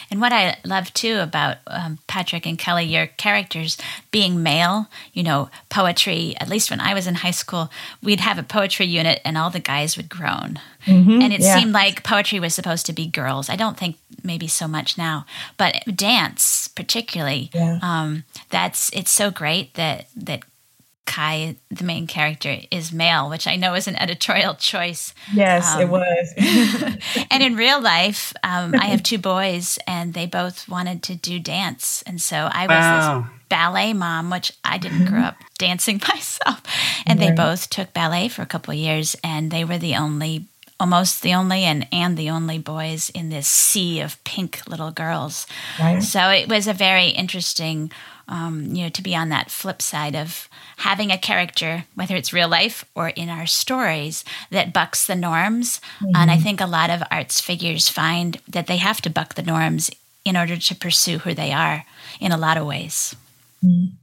And 0.09 0.19
what 0.19 0.33
I 0.33 0.57
love 0.65 0.91
too 0.93 1.19
about 1.19 1.57
um, 1.67 1.99
Patrick 2.07 2.45
and 2.45 2.57
Kelly, 2.57 2.85
your 2.85 3.07
characters 3.07 3.77
being 4.11 4.41
male, 4.41 4.87
you 5.13 5.23
know, 5.23 5.49
poetry, 5.69 6.35
at 6.41 6.49
least 6.49 6.69
when 6.69 6.81
I 6.81 6.93
was 6.93 7.07
in 7.07 7.15
high 7.15 7.31
school, 7.31 7.69
we'd 8.01 8.19
have 8.19 8.39
a 8.39 8.43
poetry 8.43 8.87
unit 8.87 9.21
and 9.23 9.37
all 9.37 9.51
the 9.51 9.59
guys 9.59 9.95
would 9.95 10.09
groan. 10.09 10.59
Mm-hmm, 10.85 11.21
and 11.21 11.31
it 11.31 11.41
yeah. 11.41 11.57
seemed 11.57 11.71
like 11.71 12.03
poetry 12.03 12.39
was 12.39 12.53
supposed 12.53 12.87
to 12.87 12.93
be 12.93 13.07
girls. 13.07 13.49
I 13.49 13.55
don't 13.55 13.77
think 13.77 13.97
maybe 14.23 14.47
so 14.47 14.67
much 14.67 14.97
now, 14.97 15.25
but 15.55 15.75
dance 15.95 16.67
particularly, 16.67 17.51
yeah. 17.53 17.79
um, 17.81 18.23
that's, 18.49 18.89
it's 18.91 19.11
so 19.11 19.29
great 19.31 19.75
that, 19.75 20.07
that 20.15 20.43
Kai, 21.05 21.55
the 21.69 21.83
main 21.83 22.07
character, 22.07 22.57
is 22.71 22.91
male, 22.91 23.29
which 23.29 23.47
I 23.47 23.55
know 23.55 23.73
is 23.75 23.87
an 23.87 23.95
editorial 23.95 24.55
choice. 24.55 25.13
Yes, 25.33 25.75
um, 25.75 25.81
it 25.81 25.89
was. 25.89 26.33
and 27.31 27.43
in 27.43 27.55
real 27.55 27.81
life, 27.81 28.33
um, 28.43 28.73
I 28.75 28.85
have 28.85 29.03
two 29.03 29.17
boys, 29.17 29.77
and 29.87 30.13
they 30.13 30.25
both 30.25 30.67
wanted 30.67 31.03
to 31.03 31.15
do 31.15 31.39
dance, 31.39 32.03
and 32.07 32.21
so 32.21 32.49
I 32.51 32.63
was 32.63 32.69
wow. 32.69 33.21
this 33.21 33.29
ballet 33.49 33.93
mom, 33.93 34.29
which 34.29 34.51
I 34.63 34.77
didn't 34.77 35.05
grow 35.05 35.21
up 35.21 35.37
dancing 35.57 36.01
myself. 36.07 36.61
And 37.05 37.19
right. 37.19 37.29
they 37.29 37.35
both 37.35 37.69
took 37.69 37.93
ballet 37.93 38.27
for 38.27 38.41
a 38.41 38.47
couple 38.47 38.73
years, 38.73 39.15
and 39.23 39.51
they 39.51 39.63
were 39.63 39.77
the 39.77 39.95
only 39.95 40.45
almost 40.79 41.21
the 41.21 41.33
only 41.33 41.63
and 41.63 41.87
and 41.91 42.17
the 42.17 42.29
only 42.29 42.57
boys 42.57 43.09
in 43.11 43.29
this 43.29 43.47
sea 43.47 44.01
of 44.01 44.21
pink 44.23 44.61
little 44.67 44.91
girls. 44.91 45.47
Right. 45.79 46.03
So 46.03 46.29
it 46.29 46.49
was 46.49 46.67
a 46.67 46.73
very 46.73 47.09
interesting, 47.09 47.91
um, 48.27 48.75
you 48.75 48.83
know, 48.83 48.89
to 48.89 49.01
be 49.01 49.15
on 49.15 49.29
that 49.29 49.51
flip 49.51 49.81
side 49.81 50.15
of 50.15 50.49
having 50.77 51.11
a 51.11 51.17
character, 51.17 51.85
whether 51.95 52.15
it's 52.15 52.33
real 52.33 52.47
life 52.47 52.85
or 52.95 53.09
in 53.09 53.29
our 53.29 53.45
stories, 53.45 54.23
that 54.49 54.73
bucks 54.73 55.05
the 55.05 55.15
norms. 55.15 55.79
Mm-hmm. 55.99 56.15
And 56.15 56.31
I 56.31 56.37
think 56.37 56.61
a 56.61 56.65
lot 56.65 56.89
of 56.89 57.03
arts 57.11 57.39
figures 57.39 57.89
find 57.89 58.39
that 58.47 58.67
they 58.67 58.77
have 58.77 59.01
to 59.01 59.09
buck 59.09 59.35
the 59.35 59.43
norms 59.43 59.91
in 60.23 60.35
order 60.35 60.57
to 60.57 60.75
pursue 60.75 61.19
who 61.19 61.33
they 61.33 61.51
are 61.51 61.85
in 62.19 62.31
a 62.31 62.37
lot 62.37 62.57
of 62.57 62.65
ways. 62.65 63.15
Mm-hmm. 63.63 63.95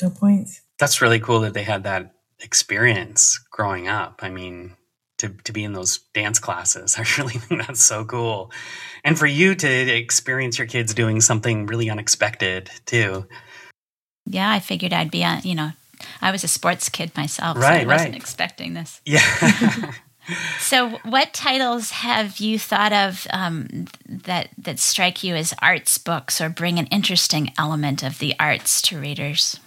Good 0.00 0.16
points. 0.16 0.60
That's 0.78 1.00
really 1.00 1.20
cool 1.20 1.40
that 1.40 1.54
they 1.54 1.62
had 1.62 1.84
that 1.84 2.14
experience 2.40 3.38
growing 3.50 3.88
up. 3.88 4.20
I 4.22 4.30
mean, 4.30 4.76
to, 5.18 5.28
to 5.44 5.52
be 5.52 5.64
in 5.64 5.72
those 5.72 5.98
dance 6.12 6.38
classes. 6.38 6.96
I 6.98 7.04
really 7.18 7.38
think 7.38 7.66
that's 7.66 7.82
so 7.82 8.04
cool. 8.04 8.52
And 9.04 9.18
for 9.18 9.26
you 9.26 9.54
to 9.54 9.68
experience 9.68 10.58
your 10.58 10.66
kids 10.66 10.94
doing 10.94 11.20
something 11.20 11.66
really 11.66 11.90
unexpected 11.90 12.70
too. 12.86 13.26
Yeah, 14.26 14.50
I 14.50 14.60
figured 14.60 14.92
I'd 14.92 15.10
be 15.10 15.24
on, 15.24 15.42
you 15.42 15.54
know, 15.54 15.70
I 16.20 16.30
was 16.30 16.44
a 16.44 16.48
sports 16.48 16.88
kid 16.88 17.16
myself, 17.16 17.56
right, 17.56 17.82
so 17.82 17.88
I 17.88 17.92
wasn't 17.92 18.12
right. 18.12 18.20
expecting 18.20 18.74
this. 18.74 19.00
Yeah. 19.04 19.92
so, 20.58 20.98
what 21.04 21.32
titles 21.34 21.90
have 21.90 22.38
you 22.38 22.58
thought 22.58 22.92
of 22.92 23.26
um, 23.30 23.86
that 24.08 24.48
that 24.56 24.78
strike 24.78 25.22
you 25.22 25.34
as 25.34 25.54
arts 25.60 25.98
books 25.98 26.40
or 26.40 26.48
bring 26.48 26.78
an 26.78 26.86
interesting 26.86 27.52
element 27.58 28.02
of 28.02 28.18
the 28.18 28.34
arts 28.40 28.80
to 28.82 28.98
readers? 28.98 29.60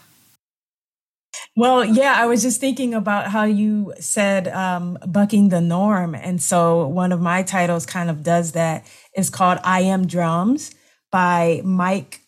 Well, 1.55 1.85
yeah, 1.85 2.15
I 2.17 2.25
was 2.25 2.41
just 2.41 2.59
thinking 2.59 2.93
about 2.93 3.27
how 3.27 3.43
you 3.43 3.93
said 3.99 4.47
um, 4.47 4.97
bucking 5.07 5.49
the 5.49 5.61
norm. 5.61 6.15
And 6.15 6.41
so 6.41 6.87
one 6.87 7.11
of 7.11 7.21
my 7.21 7.43
titles 7.43 7.85
kind 7.85 8.09
of 8.09 8.23
does 8.23 8.53
that. 8.53 8.85
It's 9.13 9.29
called 9.29 9.59
I 9.63 9.81
Am 9.81 10.07
Drums 10.07 10.73
by 11.11 11.61
Mike 11.63 12.21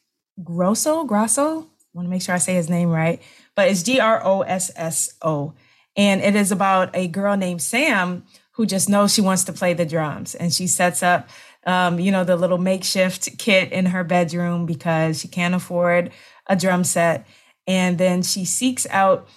Grosso. 0.43 1.05
Grosso? 1.05 1.67
Want 1.93 2.05
to 2.05 2.09
make 2.09 2.21
sure 2.21 2.35
I 2.35 2.39
say 2.39 2.53
his 2.53 2.69
name 2.69 2.89
right. 2.89 3.21
But 3.55 3.69
it's 3.69 3.83
G 3.83 3.99
R 3.99 4.21
O 4.23 4.41
S 4.41 4.71
S 4.75 5.13
O. 5.21 5.53
And 5.95 6.21
it 6.21 6.35
is 6.35 6.51
about 6.51 6.95
a 6.95 7.07
girl 7.07 7.35
named 7.35 7.61
Sam 7.61 8.23
who 8.53 8.65
just 8.65 8.89
knows 8.89 9.13
she 9.13 9.21
wants 9.21 9.45
to 9.45 9.53
play 9.53 9.73
the 9.73 9.85
drums. 9.85 10.35
And 10.35 10.53
she 10.53 10.67
sets 10.67 11.01
up, 11.01 11.29
um, 11.65 11.99
you 11.99 12.11
know, 12.11 12.23
the 12.23 12.35
little 12.35 12.57
makeshift 12.57 13.37
kit 13.37 13.71
in 13.71 13.87
her 13.87 14.03
bedroom 14.03 14.65
because 14.65 15.19
she 15.19 15.27
can't 15.27 15.55
afford 15.55 16.11
a 16.47 16.55
drum 16.55 16.83
set 16.83 17.25
and 17.69 17.99
then 17.99 18.23
she 18.23 18.45
seeks 18.45 18.87
out 18.89 19.27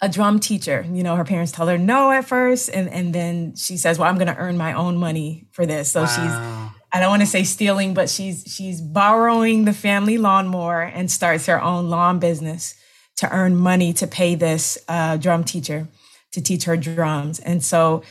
a 0.00 0.08
drum 0.08 0.38
teacher. 0.38 0.86
You 0.90 1.02
know, 1.02 1.16
her 1.16 1.24
parents 1.24 1.50
tell 1.50 1.66
her 1.66 1.76
no 1.76 2.12
at 2.12 2.26
first, 2.26 2.70
and 2.72 2.88
and 2.88 3.12
then 3.12 3.56
she 3.56 3.76
says, 3.76 3.98
"Well, 3.98 4.08
I'm 4.08 4.14
going 4.14 4.28
to 4.28 4.36
earn 4.36 4.56
my 4.56 4.72
own 4.72 4.96
money 4.96 5.48
for 5.50 5.66
this." 5.66 5.90
So 5.90 6.02
wow. 6.02 6.06
she's 6.06 6.79
I 6.92 7.00
don't 7.00 7.10
want 7.10 7.22
to 7.22 7.26
say 7.26 7.44
stealing, 7.44 7.94
but 7.94 8.10
she's 8.10 8.44
she's 8.46 8.80
borrowing 8.80 9.64
the 9.64 9.72
family 9.72 10.18
lawnmower 10.18 10.82
and 10.82 11.10
starts 11.10 11.46
her 11.46 11.62
own 11.62 11.88
lawn 11.88 12.18
business 12.18 12.74
to 13.16 13.30
earn 13.32 13.56
money 13.56 13.92
to 13.92 14.06
pay 14.06 14.34
this 14.34 14.78
uh, 14.88 15.16
drum 15.16 15.44
teacher 15.44 15.88
to 16.32 16.40
teach 16.40 16.64
her 16.64 16.76
drums. 16.76 17.38
And 17.38 17.62
so 17.62 18.02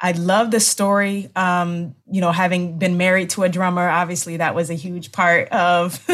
I 0.00 0.12
love 0.12 0.50
the 0.50 0.60
story. 0.60 1.30
Um, 1.34 1.96
you 2.10 2.20
know, 2.20 2.30
having 2.30 2.78
been 2.78 2.96
married 2.96 3.30
to 3.30 3.42
a 3.42 3.48
drummer, 3.48 3.88
obviously 3.88 4.36
that 4.36 4.54
was 4.54 4.70
a 4.70 4.74
huge 4.74 5.10
part 5.10 5.48
of 5.48 6.04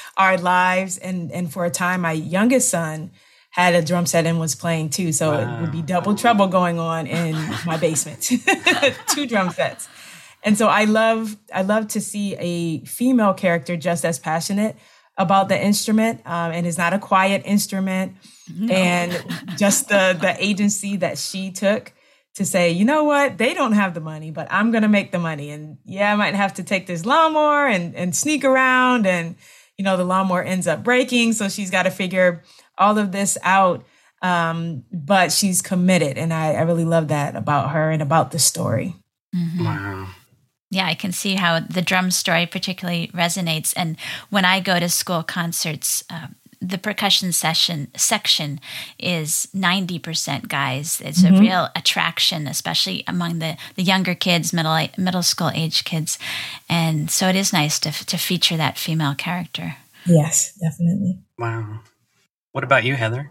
our 0.16 0.36
lives. 0.36 0.98
And 0.98 1.32
and 1.32 1.50
for 1.50 1.64
a 1.64 1.70
time, 1.70 2.02
my 2.02 2.12
youngest 2.12 2.68
son 2.68 3.10
had 3.50 3.74
a 3.74 3.82
drum 3.82 4.06
set 4.06 4.26
and 4.26 4.38
was 4.38 4.54
playing 4.54 4.90
too. 4.90 5.12
So 5.12 5.32
wow. 5.32 5.38
it 5.40 5.60
would 5.60 5.72
be 5.72 5.82
double 5.82 6.14
trouble 6.14 6.46
going 6.46 6.78
on 6.78 7.06
in 7.06 7.34
my 7.66 7.76
basement. 7.76 8.22
Two 9.08 9.26
drum 9.26 9.50
sets. 9.50 9.88
And 10.42 10.56
so 10.56 10.68
I 10.68 10.84
love 10.84 11.36
I 11.52 11.62
love 11.62 11.88
to 11.88 12.00
see 12.00 12.34
a 12.36 12.84
female 12.84 13.34
character 13.34 13.76
just 13.76 14.04
as 14.04 14.18
passionate 14.18 14.76
about 15.16 15.48
the 15.48 15.62
instrument. 15.62 16.20
Um, 16.24 16.52
and 16.52 16.66
it's 16.66 16.78
not 16.78 16.92
a 16.92 16.98
quiet 16.98 17.42
instrument. 17.44 18.16
No. 18.52 18.72
And 18.74 19.24
just 19.56 19.88
the 19.88 20.16
the 20.18 20.34
agency 20.38 20.96
that 20.96 21.18
she 21.18 21.50
took 21.50 21.92
to 22.34 22.44
say, 22.44 22.70
you 22.70 22.84
know 22.84 23.04
what, 23.04 23.38
they 23.38 23.54
don't 23.54 23.72
have 23.72 23.94
the 23.94 24.00
money, 24.00 24.30
but 24.30 24.46
I'm 24.50 24.70
going 24.70 24.82
to 24.82 24.88
make 24.88 25.12
the 25.12 25.18
money. 25.18 25.50
And 25.50 25.78
yeah, 25.84 26.12
I 26.12 26.16
might 26.16 26.34
have 26.34 26.54
to 26.54 26.62
take 26.62 26.86
this 26.86 27.04
lawnmower 27.04 27.66
and, 27.66 27.94
and 27.94 28.14
sneak 28.14 28.44
around. 28.44 29.06
And, 29.06 29.36
you 29.76 29.84
know, 29.84 29.96
the 29.96 30.04
lawnmower 30.04 30.42
ends 30.42 30.66
up 30.66 30.84
breaking. 30.84 31.32
So 31.32 31.48
she's 31.48 31.70
got 31.70 31.82
to 31.82 31.90
figure 31.90 32.42
all 32.78 32.98
of 32.98 33.12
this 33.12 33.36
out. 33.42 33.84
Um, 34.22 34.84
but 34.92 35.32
she's 35.32 35.60
committed. 35.60 36.18
And 36.18 36.32
I, 36.32 36.52
I 36.52 36.62
really 36.62 36.84
love 36.84 37.08
that 37.08 37.36
about 37.36 37.70
her 37.70 37.90
and 37.90 38.02
about 38.02 38.30
the 38.30 38.38
story. 38.38 38.94
Mm-hmm. 39.34 39.64
Wow. 39.64 40.08
Yeah, 40.70 40.86
I 40.86 40.94
can 40.94 41.10
see 41.12 41.34
how 41.34 41.60
the 41.60 41.82
drum 41.82 42.10
story 42.10 42.46
particularly 42.46 43.08
resonates. 43.08 43.72
And 43.76 43.96
when 44.30 44.44
I 44.44 44.60
go 44.60 44.78
to 44.78 44.88
school 44.88 45.24
concerts, 45.24 46.04
um, 46.10 46.36
the 46.60 46.78
percussion 46.78 47.32
session 47.32 47.88
section 47.96 48.60
is 48.98 49.48
90% 49.54 50.48
guys. 50.48 51.00
It's 51.00 51.22
mm-hmm. 51.22 51.36
a 51.36 51.40
real 51.40 51.68
attraction, 51.74 52.46
especially 52.46 53.02
among 53.06 53.38
the, 53.38 53.56
the 53.76 53.82
younger 53.82 54.14
kids, 54.14 54.52
middle 54.52 54.88
middle 54.98 55.22
school 55.22 55.50
age 55.54 55.84
kids. 55.84 56.18
And 56.68 57.10
so 57.10 57.28
it 57.28 57.36
is 57.36 57.52
nice 57.52 57.78
to, 57.80 57.90
to 57.90 58.16
feature 58.18 58.56
that 58.58 58.78
female 58.78 59.14
character. 59.14 59.76
Yes, 60.06 60.54
definitely. 60.60 61.18
Wow. 61.38 61.80
What 62.52 62.64
about 62.64 62.84
you, 62.84 62.94
Heather? 62.94 63.30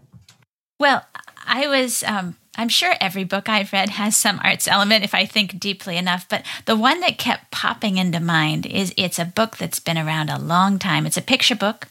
Well, 0.79 1.05
I 1.45 1.67
was 1.67 2.03
um, 2.03 2.35
I'm 2.59 2.67
sure 2.67 2.93
every 2.99 3.23
book 3.23 3.47
I've 3.47 3.71
read 3.71 3.91
has 3.91 4.17
some 4.17 4.41
arts 4.43 4.67
element 4.67 5.05
if 5.05 5.15
I 5.15 5.25
think 5.25 5.61
deeply 5.61 5.95
enough, 5.95 6.27
but 6.27 6.45
the 6.65 6.75
one 6.75 6.99
that 6.99 7.17
kept 7.17 7.51
popping 7.51 7.95
into 7.95 8.19
mind 8.19 8.65
is 8.65 8.93
it's 8.97 9.17
a 9.17 9.23
book 9.23 9.55
that's 9.55 9.79
been 9.79 9.97
around 9.97 10.29
a 10.29 10.37
long 10.37 10.77
time. 10.77 11.05
It's 11.05 11.15
a 11.15 11.21
picture 11.21 11.55
book. 11.55 11.87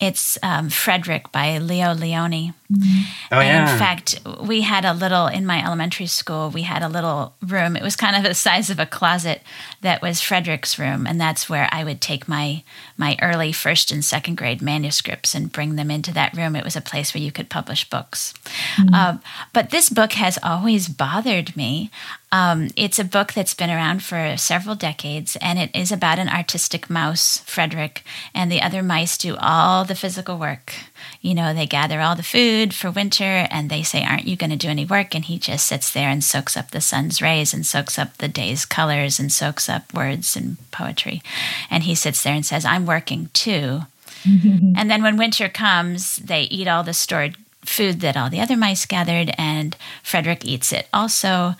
It's 0.00 0.38
um, 0.42 0.70
Frederick 0.70 1.32
by 1.32 1.58
Leo 1.58 1.94
Lionni. 1.94 2.54
Mm-hmm. 2.72 3.02
Oh, 3.32 3.40
yeah. 3.40 3.72
in 3.72 3.78
fact, 3.78 4.20
we 4.40 4.62
had 4.62 4.84
a 4.84 4.92
little, 4.92 5.26
in 5.26 5.46
my 5.46 5.64
elementary 5.64 6.06
school, 6.06 6.50
we 6.50 6.62
had 6.62 6.82
a 6.82 6.88
little 6.88 7.34
room. 7.46 7.76
It 7.76 7.82
was 7.82 7.96
kind 7.96 8.16
of 8.16 8.22
the 8.28 8.34
size 8.34 8.70
of 8.70 8.78
a 8.78 8.86
closet 8.86 9.42
that 9.82 10.02
was 10.02 10.20
Frederick's 10.20 10.78
room. 10.78 11.06
And 11.06 11.20
that's 11.20 11.48
where 11.48 11.68
I 11.70 11.84
would 11.84 12.00
take 12.00 12.26
my, 12.28 12.62
my 12.96 13.16
early 13.22 13.52
first 13.52 13.90
and 13.90 14.04
second 14.04 14.36
grade 14.36 14.62
manuscripts 14.62 15.34
and 15.34 15.52
bring 15.52 15.76
them 15.76 15.90
into 15.90 16.12
that 16.14 16.36
room. 16.36 16.56
It 16.56 16.64
was 16.64 16.76
a 16.76 16.80
place 16.80 17.14
where 17.14 17.22
you 17.22 17.32
could 17.32 17.48
publish 17.48 17.88
books. 17.88 18.34
Mm-hmm. 18.76 18.94
Um, 18.94 19.20
but 19.52 19.70
this 19.70 19.90
book 19.90 20.12
has 20.12 20.38
always 20.42 20.88
bothered 20.88 21.56
me. 21.56 21.90
Um, 22.34 22.70
it's 22.74 22.98
a 22.98 23.04
book 23.04 23.32
that's 23.32 23.54
been 23.54 23.70
around 23.70 24.02
for 24.02 24.36
several 24.36 24.74
decades, 24.74 25.36
and 25.40 25.56
it 25.56 25.70
is 25.72 25.92
about 25.92 26.18
an 26.18 26.28
artistic 26.28 26.90
mouse, 26.90 27.38
Frederick, 27.46 28.02
and 28.34 28.50
the 28.50 28.60
other 28.60 28.82
mice 28.82 29.16
do 29.16 29.36
all 29.36 29.84
the 29.84 29.94
physical 29.94 30.36
work. 30.36 30.72
You 31.20 31.32
know, 31.32 31.54
they 31.54 31.66
gather 31.66 32.00
all 32.00 32.16
the 32.16 32.24
food 32.24 32.74
for 32.74 32.90
winter, 32.90 33.46
and 33.52 33.70
they 33.70 33.84
say, 33.84 34.02
Aren't 34.02 34.26
you 34.26 34.34
going 34.34 34.50
to 34.50 34.56
do 34.56 34.68
any 34.68 34.84
work? 34.84 35.14
And 35.14 35.24
he 35.24 35.38
just 35.38 35.64
sits 35.64 35.92
there 35.92 36.08
and 36.08 36.24
soaks 36.24 36.56
up 36.56 36.72
the 36.72 36.80
sun's 36.80 37.22
rays 37.22 37.54
and 37.54 37.64
soaks 37.64 38.00
up 38.00 38.16
the 38.16 38.26
day's 38.26 38.64
colors 38.64 39.20
and 39.20 39.30
soaks 39.30 39.68
up 39.68 39.94
words 39.94 40.34
and 40.34 40.56
poetry. 40.72 41.22
And 41.70 41.84
he 41.84 41.94
sits 41.94 42.24
there 42.24 42.34
and 42.34 42.44
says, 42.44 42.64
I'm 42.64 42.84
working 42.84 43.30
too. 43.32 43.82
and 44.24 44.90
then 44.90 45.04
when 45.04 45.16
winter 45.16 45.48
comes, 45.48 46.16
they 46.16 46.42
eat 46.42 46.66
all 46.66 46.82
the 46.82 46.94
stored 46.94 47.36
food 47.64 48.00
that 48.00 48.16
all 48.16 48.28
the 48.28 48.40
other 48.40 48.56
mice 48.56 48.86
gathered, 48.86 49.32
and 49.38 49.76
Frederick 50.02 50.44
eats 50.44 50.72
it 50.72 50.88
also. 50.92 51.54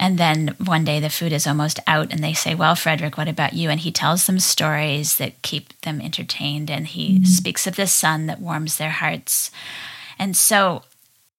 And 0.00 0.16
then 0.16 0.56
one 0.64 0.82
day 0.82 0.98
the 0.98 1.10
food 1.10 1.30
is 1.30 1.46
almost 1.46 1.78
out, 1.86 2.10
and 2.10 2.24
they 2.24 2.32
say, 2.32 2.54
Well, 2.54 2.74
Frederick, 2.74 3.18
what 3.18 3.28
about 3.28 3.52
you? 3.52 3.68
And 3.68 3.78
he 3.78 3.92
tells 3.92 4.26
them 4.26 4.40
stories 4.40 5.18
that 5.18 5.42
keep 5.42 5.78
them 5.82 6.00
entertained, 6.00 6.70
and 6.70 6.86
he 6.86 7.16
mm-hmm. 7.16 7.24
speaks 7.24 7.66
of 7.66 7.76
the 7.76 7.86
sun 7.86 8.26
that 8.26 8.40
warms 8.40 8.78
their 8.78 8.90
hearts. 8.90 9.50
And 10.18 10.34
so 10.34 10.84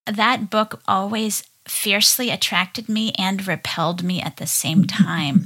that 0.06 0.52
book 0.52 0.80
always 0.88 1.44
fiercely 1.68 2.30
attracted 2.30 2.90
me 2.90 3.14
and 3.18 3.48
repelled 3.48 4.04
me 4.04 4.22
at 4.22 4.38
the 4.38 4.48
same 4.48 4.86
time. 4.88 5.46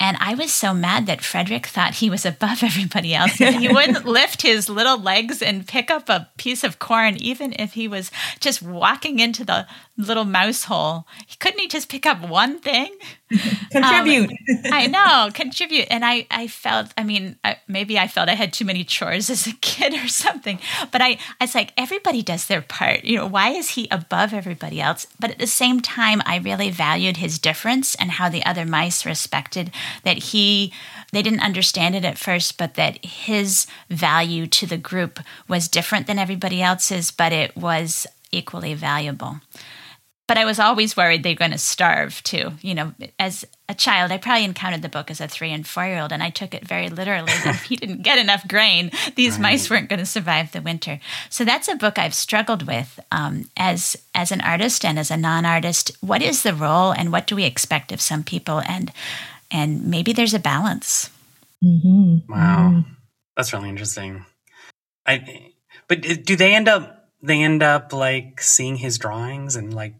and 0.00 0.16
I 0.18 0.34
was 0.34 0.52
so 0.52 0.74
mad 0.74 1.06
that 1.06 1.22
Frederick 1.22 1.66
thought 1.66 1.96
he 1.96 2.10
was 2.10 2.26
above 2.26 2.62
everybody 2.64 3.14
else. 3.14 3.34
He 3.34 3.68
wouldn't 3.72 4.06
lift 4.06 4.42
his 4.42 4.68
little 4.68 4.98
legs 4.98 5.40
and 5.40 5.68
pick 5.68 5.88
up 5.88 6.08
a 6.08 6.28
piece 6.36 6.64
of 6.64 6.80
corn, 6.80 7.16
even 7.18 7.54
if 7.60 7.74
he 7.74 7.86
was 7.86 8.10
just 8.40 8.60
walking 8.60 9.20
into 9.20 9.44
the 9.44 9.68
little 9.96 10.24
mouse 10.24 10.64
hole. 10.64 11.06
Couldn't 11.38 11.60
he 11.60 11.68
just 11.68 11.88
pick 11.88 12.06
up 12.06 12.20
one 12.20 12.58
thing? 12.58 12.94
contribute. 13.70 14.30
Um, 14.30 14.60
I 14.66 14.86
know, 14.86 15.30
contribute. 15.32 15.86
And 15.90 16.04
I, 16.04 16.26
I 16.30 16.46
felt, 16.46 16.92
I 16.96 17.02
mean, 17.02 17.36
I, 17.44 17.56
maybe 17.66 17.98
I 17.98 18.06
felt 18.06 18.28
I 18.28 18.34
had 18.34 18.52
too 18.52 18.64
many 18.64 18.84
chores 18.84 19.30
as 19.30 19.46
a 19.46 19.52
kid 19.54 19.94
or 19.94 20.08
something. 20.08 20.58
But 20.92 21.02
I, 21.02 21.18
I 21.40 21.44
was 21.44 21.54
like, 21.54 21.72
everybody 21.76 22.22
does 22.22 22.46
their 22.46 22.62
part. 22.62 23.04
You 23.04 23.16
know, 23.16 23.26
why 23.26 23.50
is 23.50 23.70
he 23.70 23.88
above 23.90 24.32
everybody 24.32 24.80
else? 24.80 25.06
But 25.18 25.30
at 25.30 25.38
the 25.38 25.46
same 25.46 25.80
time, 25.80 26.22
I 26.26 26.36
really 26.38 26.70
valued 26.70 27.16
his 27.16 27.38
difference 27.38 27.94
and 27.94 28.12
how 28.12 28.28
the 28.28 28.44
other 28.44 28.66
mice 28.66 29.06
respected 29.06 29.70
that 30.04 30.18
he 30.18 30.72
they 31.12 31.22
didn't 31.22 31.40
understand 31.40 31.94
it 31.94 32.04
at 32.04 32.18
first, 32.18 32.58
but 32.58 32.74
that 32.74 33.02
his 33.04 33.66
value 33.88 34.46
to 34.48 34.66
the 34.66 34.76
group 34.76 35.20
was 35.46 35.68
different 35.68 36.06
than 36.06 36.18
everybody 36.18 36.60
else's, 36.60 37.10
but 37.10 37.32
it 37.32 37.56
was 37.56 38.06
equally 38.32 38.74
valuable. 38.74 39.40
But 40.28 40.38
I 40.38 40.44
was 40.44 40.58
always 40.58 40.96
worried 40.96 41.22
they're 41.22 41.36
going 41.36 41.52
to 41.52 41.58
starve 41.58 42.20
too. 42.24 42.52
You 42.60 42.74
know, 42.74 42.94
as 43.18 43.44
a 43.68 43.74
child, 43.74 44.10
I 44.10 44.18
probably 44.18 44.44
encountered 44.44 44.82
the 44.82 44.88
book 44.88 45.08
as 45.08 45.20
a 45.20 45.28
three 45.28 45.52
and 45.52 45.64
four 45.66 45.86
year 45.86 46.00
old, 46.00 46.12
and 46.12 46.22
I 46.22 46.30
took 46.30 46.52
it 46.52 46.66
very 46.66 46.88
literally 46.88 47.32
that 47.44 47.46
if 47.54 47.62
he 47.62 47.76
didn't 47.76 48.02
get 48.02 48.18
enough 48.18 48.46
grain, 48.48 48.90
these 49.14 49.34
right. 49.34 49.42
mice 49.42 49.70
weren't 49.70 49.88
going 49.88 50.00
to 50.00 50.06
survive 50.06 50.50
the 50.50 50.60
winter. 50.60 50.98
So 51.30 51.44
that's 51.44 51.68
a 51.68 51.76
book 51.76 51.96
I've 51.98 52.14
struggled 52.14 52.66
with 52.66 52.98
um, 53.12 53.48
as 53.56 53.96
as 54.14 54.32
an 54.32 54.40
artist 54.40 54.84
and 54.84 54.98
as 54.98 55.10
a 55.12 55.16
non 55.16 55.44
artist. 55.44 55.92
What 56.00 56.22
is 56.22 56.42
the 56.42 56.54
role, 56.54 56.90
and 56.90 57.12
what 57.12 57.28
do 57.28 57.36
we 57.36 57.44
expect 57.44 57.92
of 57.92 58.00
some 58.00 58.24
people? 58.24 58.60
And 58.66 58.92
and 59.50 59.86
maybe 59.86 60.12
there's 60.12 60.34
a 60.34 60.40
balance. 60.40 61.10
Mm-hmm. 61.64 62.32
Wow, 62.32 62.70
mm-hmm. 62.70 62.92
that's 63.36 63.52
really 63.52 63.68
interesting. 63.68 64.24
I, 65.06 65.52
but 65.88 66.02
do 66.24 66.34
they 66.34 66.54
end 66.54 66.68
up? 66.68 67.10
They 67.22 67.42
end 67.42 67.62
up 67.62 67.92
like 67.92 68.40
seeing 68.40 68.76
his 68.76 68.98
drawings 68.98 69.56
and 69.56 69.72
like 69.72 69.94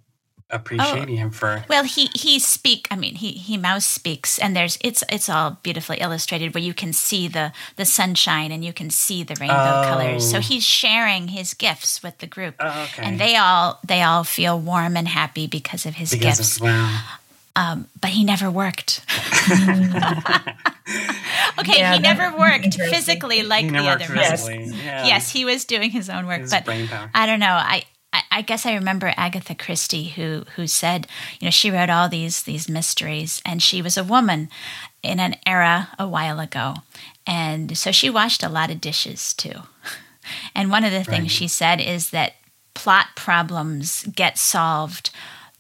appreciating 0.51 1.17
oh, 1.17 1.23
him 1.23 1.31
for 1.31 1.65
well 1.69 1.83
he 1.83 2.09
he 2.15 2.39
speak 2.39 2.87
i 2.93 2.97
mean 2.97 3.17
he 3.17 3.33
he 3.33 3.57
mouse 3.57 3.85
speaks 3.85 4.39
and 4.39 4.55
there's 4.55 4.79
it's 4.81 5.03
it's 5.11 5.29
all 5.29 5.59
beautifully 5.65 5.97
illustrated 5.99 6.55
where 6.55 6.63
you 6.63 6.73
can 6.73 6.93
see 6.93 7.27
the 7.27 7.53
the 7.75 7.85
sunshine 7.85 8.53
and 8.53 8.65
you 8.65 8.73
can 8.73 8.89
see 8.89 9.25
the 9.25 9.35
rainbow 9.41 9.83
oh. 9.83 9.89
colors 9.89 10.31
so 10.31 10.39
he's 10.39 10.63
sharing 10.63 11.29
his 11.29 11.53
gifts 11.53 12.01
with 12.01 12.17
the 12.19 12.29
group 12.29 12.55
oh, 12.61 12.89
okay. 12.93 13.03
and 13.03 13.19
they 13.19 13.35
all 13.35 13.81
they 13.85 14.03
all 14.03 14.23
feel 14.23 14.59
warm 14.59 14.97
and 14.97 15.09
happy 15.09 15.49
because 15.49 15.85
of 15.85 15.95
his 15.95 16.13
because 16.13 16.39
gifts 16.39 16.57
of, 16.57 16.63
wow. 16.63 17.03
Um, 17.57 17.89
but 17.99 18.11
he 18.11 18.23
never 18.23 18.51
worked. 18.51 19.01
okay, 21.59 21.79
yeah, 21.79 21.95
he 21.95 22.01
never 22.01 22.37
worked 22.37 22.75
physically 22.75 23.43
like 23.43 23.67
the 23.73 23.79
other 23.79 24.15
Yes. 24.15 24.47
Yeah. 24.47 25.07
yes, 25.07 25.31
he 25.31 25.47
was 25.47 25.65
doing 25.65 25.91
his 25.91 26.11
own 26.11 26.27
work, 26.27 26.43
his 26.43 26.51
but 26.51 26.69
I 26.69 27.25
don't 27.25 27.41
know. 27.41 27.47
I, 27.47 27.85
I, 28.17 28.39
I 28.39 28.43
guess 28.43 28.65
I 28.67 28.75
remember 28.75 29.13
Agatha 29.17 29.55
Christie 29.55 30.09
who 30.09 30.45
who 30.57 30.67
said, 30.67 31.07
you 31.41 31.47
know, 31.47 31.51
she 31.51 31.71
wrote 31.71 31.91
all 31.91 32.09
these 32.09 32.43
these 32.43 32.69
mysteries, 32.69 33.43
and 33.45 33.63
she 33.63 33.83
was 33.83 33.97
a 33.97 34.05
woman 34.05 34.49
in 35.03 35.21
an 35.21 35.37
era 35.47 35.89
a 35.99 36.09
while 36.09 36.41
ago, 36.41 36.77
and 37.27 37.77
so 37.77 37.93
she 37.93 38.11
washed 38.11 38.43
a 38.43 38.49
lot 38.49 38.71
of 38.71 38.81
dishes 38.81 39.35
too. 39.35 39.63
And 40.57 40.73
one 40.73 40.83
of 40.83 40.91
the 40.91 41.05
things 41.05 41.31
she 41.31 41.47
said 41.47 41.81
is 41.81 42.11
that 42.11 42.33
plot 42.75 43.11
problems 43.15 44.03
get 44.13 44.37
solved 44.39 45.11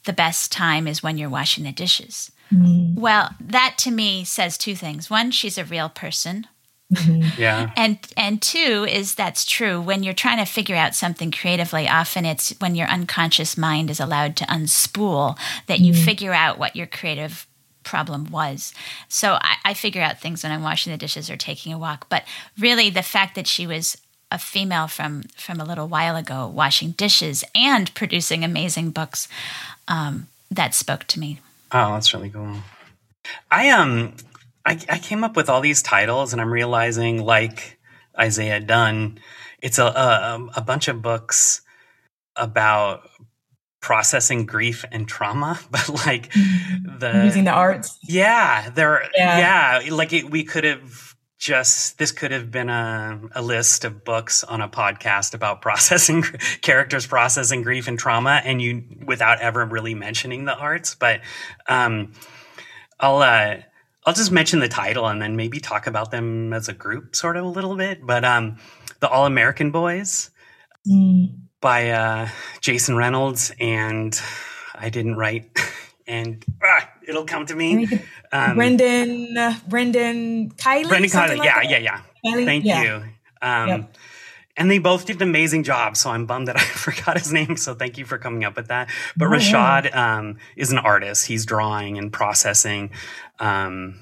the 0.06 0.12
best 0.12 0.50
time 0.50 0.88
is 0.88 1.04
when 1.04 1.16
you're 1.16 1.28
washing 1.28 1.62
the 1.62 1.70
dishes. 1.70 2.32
Mm-hmm. 2.52 3.00
Well, 3.00 3.30
that 3.38 3.76
to 3.78 3.92
me 3.92 4.24
says 4.24 4.58
two 4.58 4.74
things. 4.74 5.08
One, 5.08 5.30
she's 5.30 5.56
a 5.56 5.64
real 5.64 5.88
person. 5.88 6.48
Mm-hmm. 6.92 7.40
Yeah. 7.40 7.72
And 7.76 7.98
and 8.16 8.40
two 8.40 8.86
is 8.88 9.14
that's 9.14 9.44
true. 9.44 9.80
When 9.80 10.02
you're 10.02 10.14
trying 10.14 10.38
to 10.38 10.50
figure 10.50 10.76
out 10.76 10.94
something 10.94 11.32
creatively, 11.32 11.88
often 11.88 12.24
it's 12.24 12.50
when 12.60 12.74
your 12.74 12.86
unconscious 12.86 13.56
mind 13.56 13.90
is 13.90 13.98
allowed 13.98 14.36
to 14.36 14.44
unspool 14.44 15.36
that 15.66 15.80
you 15.80 15.92
mm-hmm. 15.92 16.04
figure 16.04 16.32
out 16.32 16.58
what 16.58 16.76
your 16.76 16.86
creative 16.86 17.46
problem 17.82 18.30
was. 18.30 18.72
So 19.08 19.34
I, 19.40 19.56
I 19.64 19.74
figure 19.74 20.02
out 20.02 20.20
things 20.20 20.42
when 20.42 20.52
I'm 20.52 20.62
washing 20.62 20.92
the 20.92 20.98
dishes 20.98 21.30
or 21.30 21.36
taking 21.36 21.72
a 21.72 21.78
walk. 21.78 22.06
But 22.08 22.24
really 22.58 22.90
the 22.90 23.02
fact 23.02 23.34
that 23.34 23.46
she 23.46 23.66
was 23.66 23.96
a 24.30 24.38
female 24.38 24.88
from 24.88 25.22
from 25.36 25.60
a 25.60 25.64
little 25.64 25.88
while 25.88 26.16
ago 26.16 26.46
washing 26.46 26.92
dishes 26.92 27.44
and 27.54 27.92
producing 27.94 28.44
amazing 28.44 28.90
books 28.90 29.28
um, 29.88 30.28
that 30.50 30.74
spoke 30.74 31.04
to 31.04 31.20
me. 31.20 31.40
Oh, 31.72 31.92
that's 31.94 32.14
really 32.14 32.30
cool. 32.30 32.56
I 33.50 33.70
um, 33.70 34.14
I, 34.66 34.78
I 34.88 34.98
came 34.98 35.22
up 35.22 35.36
with 35.36 35.48
all 35.48 35.60
these 35.60 35.80
titles, 35.80 36.32
and 36.32 36.42
I'm 36.42 36.52
realizing, 36.52 37.24
like 37.24 37.78
Isaiah 38.18 38.60
Dunn, 38.60 39.20
it's 39.62 39.78
a 39.78 39.84
a, 39.84 40.48
a 40.56 40.60
bunch 40.60 40.88
of 40.88 41.00
books 41.00 41.62
about 42.34 43.08
processing 43.80 44.46
grief 44.46 44.84
and 44.90 45.06
trauma 45.06 45.60
but 45.70 45.88
like 45.88 46.30
mm-hmm. 46.32 46.98
the 46.98 47.24
using 47.24 47.44
the 47.44 47.52
arts 47.52 47.98
yeah 48.02 48.68
there 48.70 49.08
yeah. 49.16 49.80
yeah 49.84 49.94
like 49.94 50.12
it, 50.12 50.28
we 50.28 50.42
could 50.42 50.64
have 50.64 51.14
just 51.38 51.96
this 51.98 52.10
could 52.10 52.32
have 52.32 52.50
been 52.50 52.68
a, 52.68 53.20
a 53.36 53.42
list 53.42 53.84
of 53.84 54.04
books 54.04 54.42
on 54.42 54.60
a 54.60 54.68
podcast 54.68 55.34
about 55.34 55.62
processing 55.62 56.22
characters 56.62 57.06
processing 57.06 57.62
grief 57.62 57.86
and 57.86 57.98
trauma 57.98 58.42
and 58.44 58.60
you 58.60 58.82
without 59.06 59.40
ever 59.40 59.64
really 59.64 59.94
mentioning 59.94 60.46
the 60.46 60.56
arts 60.56 60.96
but 60.96 61.20
um, 61.68 62.12
i'll 62.98 63.18
uh, 63.18 63.56
i'll 64.06 64.14
just 64.14 64.32
mention 64.32 64.60
the 64.60 64.68
title 64.68 65.06
and 65.06 65.20
then 65.20 65.36
maybe 65.36 65.60
talk 65.60 65.86
about 65.86 66.10
them 66.10 66.52
as 66.52 66.68
a 66.68 66.72
group 66.72 67.14
sort 67.14 67.36
of 67.36 67.44
a 67.44 67.48
little 67.48 67.76
bit 67.76 68.04
but 68.06 68.24
um, 68.24 68.56
the 69.00 69.08
all 69.08 69.26
american 69.26 69.70
boys 69.70 70.30
mm. 70.88 71.34
by 71.60 71.90
uh, 71.90 72.28
jason 72.60 72.96
reynolds 72.96 73.52
and 73.60 74.20
i 74.74 74.88
didn't 74.88 75.16
write 75.16 75.50
and 76.06 76.44
ah, 76.62 76.90
it'll 77.06 77.24
come 77.24 77.46
to 77.46 77.54
me. 77.54 77.88
Um, 78.32 78.56
Brendan, 78.56 79.36
uh, 79.36 79.54
Brendan 79.68 80.50
Kiely. 80.50 80.88
Brendan 80.88 81.10
Kiely. 81.10 81.38
Like 81.38 81.46
yeah, 81.46 81.62
yeah, 81.62 81.78
yeah, 81.78 82.00
yeah. 82.22 82.44
Thank 82.44 82.64
yeah. 82.64 82.82
you. 82.82 83.02
Um, 83.42 83.68
yep. 83.68 83.96
And 84.58 84.70
they 84.70 84.78
both 84.78 85.04
did 85.04 85.16
an 85.16 85.22
amazing 85.22 85.64
job. 85.64 85.98
So 85.98 86.10
I'm 86.10 86.24
bummed 86.24 86.48
that 86.48 86.56
I 86.60 86.64
forgot 86.64 87.18
his 87.18 87.32
name. 87.32 87.56
So 87.56 87.74
thank 87.74 87.98
you 87.98 88.04
for 88.04 88.18
coming 88.18 88.44
up 88.44 88.56
with 88.56 88.68
that. 88.68 88.88
But 89.16 89.26
oh, 89.26 89.30
Rashad 89.30 89.84
yeah. 89.84 90.18
um, 90.18 90.38
is 90.56 90.72
an 90.72 90.78
artist. 90.78 91.26
He's 91.26 91.44
drawing 91.44 91.98
and 91.98 92.12
processing 92.12 92.90
um, 93.38 94.00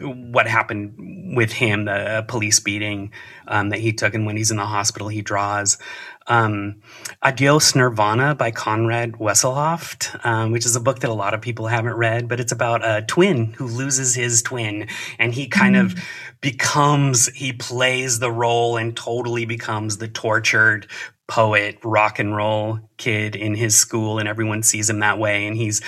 what 0.00 0.46
happened 0.46 1.36
with 1.36 1.52
him, 1.52 1.84
the 1.84 2.24
police 2.26 2.60
beating 2.60 3.12
um, 3.46 3.70
that 3.70 3.80
he 3.80 3.92
took, 3.92 4.14
and 4.14 4.26
when 4.26 4.36
he's 4.36 4.50
in 4.50 4.56
the 4.56 4.66
hospital, 4.66 5.08
he 5.08 5.22
draws. 5.22 5.78
Um, 6.26 6.80
Adios 7.22 7.74
Nirvana 7.74 8.34
by 8.34 8.50
Conrad 8.50 9.12
Wesselhoeft, 9.12 10.24
um, 10.24 10.52
which 10.52 10.64
is 10.64 10.74
a 10.74 10.80
book 10.80 11.00
that 11.00 11.10
a 11.10 11.14
lot 11.14 11.34
of 11.34 11.42
people 11.42 11.66
haven't 11.66 11.94
read, 11.94 12.28
but 12.28 12.40
it's 12.40 12.52
about 12.52 12.82
a 12.84 13.02
twin 13.02 13.52
who 13.52 13.66
loses 13.66 14.14
his 14.14 14.42
twin 14.42 14.88
and 15.18 15.34
he 15.34 15.48
kind 15.48 15.76
mm. 15.76 15.84
of 15.84 16.02
becomes, 16.40 17.28
he 17.34 17.52
plays 17.52 18.20
the 18.20 18.32
role 18.32 18.78
and 18.78 18.96
totally 18.96 19.44
becomes 19.44 19.98
the 19.98 20.08
tortured 20.08 20.86
poet, 21.26 21.78
rock 21.84 22.18
and 22.18 22.34
roll 22.34 22.80
kid 22.96 23.36
in 23.36 23.54
his 23.54 23.76
school, 23.76 24.18
and 24.18 24.26
everyone 24.28 24.62
sees 24.62 24.88
him 24.88 25.00
that 25.00 25.18
way. 25.18 25.46
And 25.46 25.56
he's, 25.56 25.82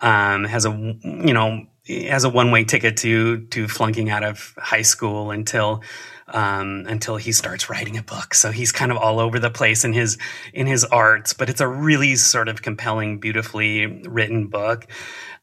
um, 0.00 0.44
has 0.44 0.64
a, 0.64 0.70
you 0.70 1.34
know, 1.34 1.66
has 1.86 2.24
a 2.24 2.28
one 2.28 2.50
way 2.50 2.64
ticket 2.64 2.96
to, 2.98 3.40
to 3.46 3.68
flunking 3.68 4.10
out 4.10 4.24
of 4.24 4.54
high 4.58 4.82
school 4.82 5.30
until, 5.30 5.82
um, 6.28 6.84
until 6.88 7.16
he 7.16 7.32
starts 7.32 7.70
writing 7.70 7.96
a 7.96 8.02
book. 8.02 8.34
So 8.34 8.50
he's 8.50 8.72
kind 8.72 8.90
of 8.90 8.98
all 8.98 9.20
over 9.20 9.38
the 9.38 9.50
place 9.50 9.84
in 9.84 9.92
his 9.92 10.18
in 10.52 10.66
his 10.66 10.84
arts, 10.84 11.32
but 11.32 11.48
it's 11.48 11.60
a 11.60 11.68
really 11.68 12.16
sort 12.16 12.48
of 12.48 12.62
compelling, 12.62 13.18
beautifully 13.20 13.86
written 13.86 14.48
book. 14.48 14.86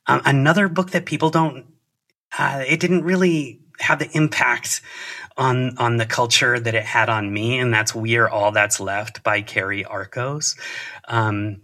Um, 0.07 0.21
another 0.25 0.67
book 0.67 0.91
that 0.91 1.05
people 1.05 1.29
don't, 1.29 1.65
uh, 2.37 2.63
it 2.67 2.79
didn't 2.79 3.03
really 3.03 3.61
have 3.79 3.99
the 3.99 4.09
impact 4.15 4.81
on 5.37 5.77
on 5.77 5.97
the 5.97 6.05
culture 6.05 6.59
that 6.59 6.75
it 6.75 6.83
had 6.83 7.09
on 7.09 7.31
me, 7.31 7.59
and 7.59 7.73
that's 7.73 7.95
"We 7.95 8.17
Are 8.17 8.29
All 8.29 8.51
That's 8.51 8.79
Left" 8.79 9.23
by 9.23 9.41
Carrie 9.41 9.85
Arcos. 9.85 10.55
Um, 11.07 11.61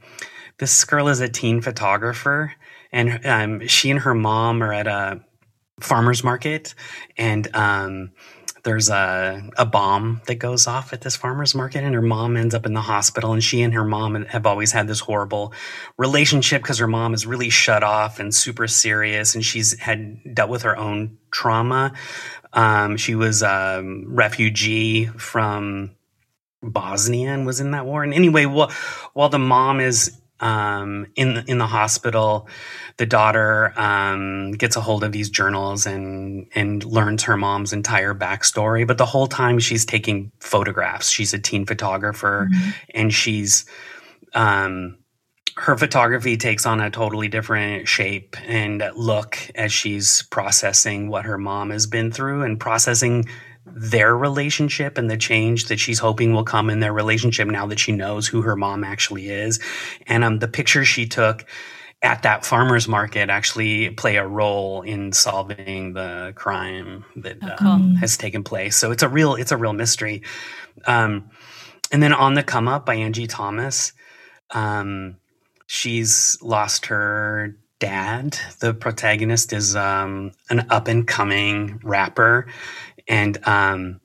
this 0.58 0.84
girl 0.86 1.08
is 1.08 1.20
a 1.20 1.30
teen 1.30 1.62
photographer, 1.62 2.54
and 2.92 3.26
um, 3.26 3.68
she 3.68 3.90
and 3.92 4.00
her 4.02 4.14
mom 4.14 4.64
are 4.64 4.74
at 4.74 4.88
a 4.88 5.22
farmer's 5.80 6.24
market, 6.24 6.74
and 7.18 7.54
um, 7.56 8.12
there's 8.64 8.90
a, 8.90 9.50
a 9.58 9.66
bomb 9.66 10.22
that 10.28 10.36
goes 10.36 10.68
off 10.68 10.94
at 10.94 11.02
this 11.02 11.16
farmer's 11.16 11.56
market 11.56 11.84
and 11.84 11.96
her 11.96 12.02
mom 12.02 12.36
ends 12.36 12.54
up 12.54 12.66
in 12.66 12.74
the 12.74 12.82
hospital 12.82 13.34
and 13.34 13.44
she 13.44 13.62
and 13.62 13.74
her 13.74 13.84
mom 13.84 14.26
have 14.26 14.46
always 14.46 14.72
had 14.72 14.88
this 14.88 15.00
horrible 15.00 15.54
relationship 15.98 16.62
because 16.62 16.80
her 16.80 16.88
mom 16.88 17.14
is 17.14 17.26
really 17.26 17.50
shut 17.50 17.84
off 17.84 18.20
and 18.20 18.34
super 18.34 18.68
serious 18.68 19.36
and 19.36 19.46
she's 19.46 19.80
had 19.80 20.36
dealt 20.36 20.50
with 20.50 20.64
her 20.64 20.78
own 20.78 21.18
trauma. 21.32 21.94
Um, 22.54 22.98
she 22.98 23.16
was 23.16 23.42
a 23.44 23.82
refugee 24.06 25.06
from 25.06 25.96
bosnia 26.62 27.34
and 27.34 27.46
was 27.46 27.60
in 27.60 27.72
that 27.72 27.86
war. 27.86 28.04
And 28.04 28.14
anyway 28.14 28.46
while, 28.46 28.72
while 29.14 29.30
the 29.30 29.40
mom 29.40 29.80
is 29.80 30.19
um, 30.42 31.08
in 31.16 31.44
in 31.48 31.58
the 31.58 31.68
hospital, 31.68 32.48
the 32.98 33.06
daughter 33.06 33.74
um, 33.78 34.52
gets 34.52 34.76
a 34.76 34.82
hold 34.82 35.04
of 35.04 35.12
these 35.12 35.30
journals 35.30 35.86
and 35.86 36.48
and 36.56 36.84
learns 36.84 37.24
her 37.24 37.38
mom's 37.38 37.74
entire 37.74 38.14
backstory. 38.14 38.88
But 38.88 38.98
the 38.98 39.06
whole 39.06 39.28
time 39.28 39.60
she's 39.60 39.86
taking 39.86 40.32
photographs. 40.40 41.10
She's 41.10 41.34
a 41.34 41.40
teen 41.40 41.66
photographer, 41.66 42.50
mm-hmm. 42.52 42.70
and 42.94 43.14
she's 43.14 43.66
um, 44.34 44.98
her 45.60 45.78
photography 45.78 46.38
takes 46.38 46.66
on 46.66 46.80
a 46.80 46.90
totally 46.90 47.28
different 47.28 47.88
shape 47.88 48.38
and 48.48 48.82
look 48.96 49.38
as 49.56 49.74
she's 49.74 50.24
processing 50.24 51.10
what 51.10 51.26
her 51.26 51.38
mom 51.38 51.70
has 51.70 51.86
been 51.86 52.12
through 52.12 52.44
and 52.44 52.60
processing 52.60 53.28
their 53.74 54.16
relationship 54.16 54.98
and 54.98 55.10
the 55.10 55.18
change 55.18 55.66
that 55.66 55.80
she's 55.80 56.00
hoping 56.00 56.34
will 56.34 56.44
come 56.44 56.70
in 56.70 56.80
their 56.80 56.94
relationship 56.94 57.48
now 57.48 57.66
that 57.68 57.80
she 57.80 57.92
knows 57.92 58.28
who 58.28 58.42
her 58.42 58.56
mom 58.56 58.84
actually 58.84 59.30
is. 59.30 59.60
And 60.08 60.24
um, 60.24 60.40
the 60.40 60.48
pictures 60.48 60.88
she 60.88 61.08
took 61.08 61.46
at 62.02 62.24
that 62.24 62.46
farmer's 62.46 62.88
market 62.88 63.30
actually 63.30 63.90
play 63.90 64.16
a 64.16 64.26
role 64.26 64.82
in 64.82 65.12
solving 65.12 65.94
the 65.94 66.32
crime 66.36 67.04
that 67.18 67.38
oh, 67.42 67.56
cool. 67.60 67.68
um, 67.68 67.96
has 67.96 68.18
taken 68.18 68.44
place. 68.44 68.78
So 68.78 68.92
it's 68.92 69.04
a 69.04 69.10
real 69.10 69.36
it's 69.36 69.52
a 69.52 69.58
real 69.58 69.74
mystery. 69.74 70.24
Um, 70.86 71.30
and 71.92 72.02
then 72.02 72.14
on 72.14 72.36
the 72.36 72.44
come 72.44 72.68
up 72.68 72.86
by 72.86 72.96
Angie 72.96 73.28
Thomas, 73.28 73.92
um, 74.52 75.18
she's 75.68 76.38
lost 76.42 76.88
her 76.88 77.58
dad. 77.80 78.38
The 78.60 78.74
protagonist 78.74 79.54
is 79.54 79.76
um, 79.76 80.32
an 80.50 80.68
up 80.70 80.88
and 80.88 81.08
coming 81.08 81.80
rapper, 81.84 82.48
and 83.10 83.46
um, 83.46 84.00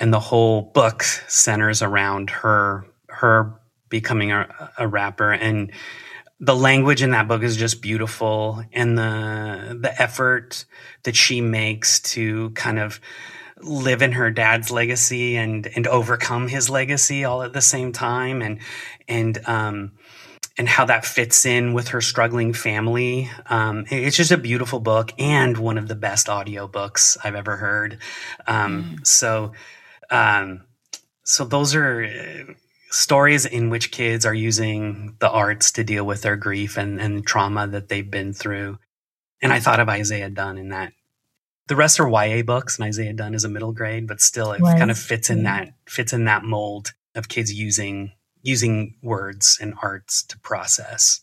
and 0.00 0.12
the 0.12 0.18
whole 0.18 0.62
book 0.62 1.02
centers 1.02 1.82
around 1.82 2.30
her 2.30 2.86
her 3.08 3.60
becoming 3.88 4.32
a, 4.32 4.72
a 4.78 4.88
rapper. 4.88 5.32
And 5.32 5.70
the 6.40 6.56
language 6.56 7.02
in 7.02 7.10
that 7.10 7.28
book 7.28 7.42
is 7.42 7.56
just 7.56 7.82
beautiful. 7.82 8.64
And 8.72 8.96
the 8.96 9.78
the 9.80 10.00
effort 10.00 10.64
that 11.04 11.14
she 11.14 11.40
makes 11.40 12.00
to 12.00 12.50
kind 12.50 12.78
of 12.78 13.00
live 13.60 14.02
in 14.02 14.12
her 14.12 14.30
dad's 14.30 14.70
legacy 14.70 15.36
and 15.36 15.66
and 15.76 15.86
overcome 15.86 16.48
his 16.48 16.70
legacy 16.70 17.24
all 17.24 17.42
at 17.42 17.52
the 17.52 17.60
same 17.60 17.92
time. 17.92 18.40
And 18.40 18.60
and 19.08 19.38
um 19.46 19.92
and 20.58 20.68
how 20.68 20.84
that 20.84 21.06
fits 21.06 21.46
in 21.46 21.72
with 21.72 21.88
her 21.88 22.00
struggling 22.00 22.52
family. 22.52 23.30
Um, 23.46 23.86
it's 23.90 24.16
just 24.16 24.32
a 24.32 24.36
beautiful 24.36 24.80
book 24.80 25.12
and 25.16 25.56
one 25.56 25.78
of 25.78 25.86
the 25.86 25.94
best 25.94 26.26
audiobooks 26.26 27.16
I've 27.22 27.36
ever 27.36 27.56
heard. 27.56 27.98
Um, 28.46 28.96
mm. 28.98 29.06
So, 29.06 29.52
um, 30.10 30.64
so 31.22 31.44
those 31.44 31.76
are 31.76 32.56
stories 32.90 33.46
in 33.46 33.70
which 33.70 33.92
kids 33.92 34.26
are 34.26 34.34
using 34.34 35.16
the 35.20 35.30
arts 35.30 35.72
to 35.72 35.84
deal 35.84 36.04
with 36.04 36.22
their 36.22 36.36
grief 36.36 36.76
and, 36.76 37.00
and 37.00 37.24
trauma 37.24 37.68
that 37.68 37.88
they've 37.88 38.10
been 38.10 38.32
through. 38.32 38.78
And 39.40 39.52
I 39.52 39.60
thought 39.60 39.78
of 39.78 39.88
Isaiah 39.88 40.30
Dunn 40.30 40.58
in 40.58 40.70
that. 40.70 40.92
The 41.68 41.76
rest 41.76 42.00
are 42.00 42.08
YA 42.08 42.42
books, 42.42 42.78
and 42.78 42.86
Isaiah 42.86 43.12
Dunn 43.12 43.34
is 43.34 43.44
a 43.44 43.48
middle 43.48 43.72
grade, 43.72 44.08
but 44.08 44.22
still, 44.22 44.52
it 44.52 44.60
right. 44.62 44.78
kind 44.78 44.90
of 44.90 44.98
fits 44.98 45.28
in 45.28 45.42
that 45.42 45.74
fits 45.86 46.14
in 46.14 46.24
that 46.24 46.42
mold 46.42 46.94
of 47.14 47.28
kids 47.28 47.52
using 47.52 48.12
using 48.48 48.94
words 49.02 49.58
and 49.60 49.74
arts 49.82 50.22
to 50.24 50.38
process. 50.38 51.20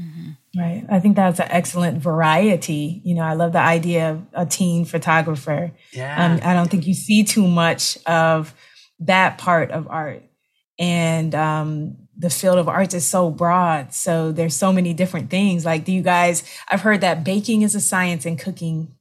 Mm-hmm. 0.00 0.60
Right. 0.60 0.84
I 0.90 1.00
think 1.00 1.16
that's 1.16 1.38
an 1.38 1.48
excellent 1.50 1.98
variety. 1.98 3.00
You 3.04 3.14
know, 3.14 3.22
I 3.22 3.34
love 3.34 3.52
the 3.52 3.58
idea 3.58 4.12
of 4.12 4.26
a 4.32 4.46
teen 4.46 4.84
photographer. 4.84 5.72
Yeah. 5.92 6.24
Um, 6.24 6.40
I 6.42 6.54
don't 6.54 6.70
think 6.70 6.86
you 6.86 6.94
see 6.94 7.24
too 7.24 7.46
much 7.46 7.98
of 8.06 8.54
that 9.00 9.38
part 9.38 9.70
of 9.70 9.88
art 9.88 10.22
and 10.78 11.34
um, 11.34 11.96
the 12.16 12.30
field 12.30 12.58
of 12.58 12.68
arts 12.68 12.94
is 12.94 13.04
so 13.04 13.30
broad 13.30 13.92
so 13.92 14.32
there's 14.32 14.54
so 14.54 14.72
many 14.72 14.94
different 14.94 15.30
things 15.30 15.64
like 15.64 15.84
do 15.84 15.92
you 15.92 16.02
guys 16.02 16.44
i've 16.68 16.82
heard 16.82 17.00
that 17.00 17.24
baking 17.24 17.62
is 17.62 17.74
a 17.74 17.80
science 17.80 18.26
and 18.26 18.38
cooking 18.38 18.94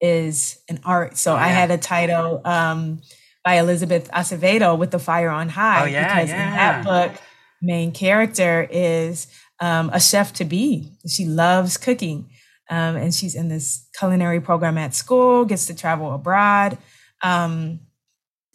is 0.00 0.58
an 0.68 0.80
art 0.84 1.16
so 1.16 1.34
yeah. 1.34 1.44
i 1.44 1.48
had 1.48 1.70
a 1.70 1.78
title 1.78 2.40
um, 2.44 3.00
by 3.44 3.54
elizabeth 3.54 4.10
acevedo 4.10 4.76
with 4.76 4.90
the 4.90 4.98
fire 4.98 5.30
on 5.30 5.48
high 5.48 5.82
oh, 5.82 5.86
yeah, 5.86 6.14
because 6.14 6.30
yeah. 6.30 6.48
in 6.48 6.56
that 6.56 6.84
book 6.84 7.22
main 7.62 7.92
character 7.92 8.66
is 8.70 9.26
um, 9.60 9.90
a 9.92 10.00
chef 10.00 10.32
to 10.32 10.44
be 10.44 10.92
she 11.08 11.24
loves 11.24 11.76
cooking 11.76 12.28
um, 12.70 12.96
and 12.96 13.14
she's 13.14 13.34
in 13.34 13.48
this 13.48 13.88
culinary 13.98 14.40
program 14.40 14.76
at 14.78 14.94
school 14.94 15.44
gets 15.44 15.66
to 15.66 15.74
travel 15.74 16.12
abroad 16.12 16.78
um, 17.22 17.80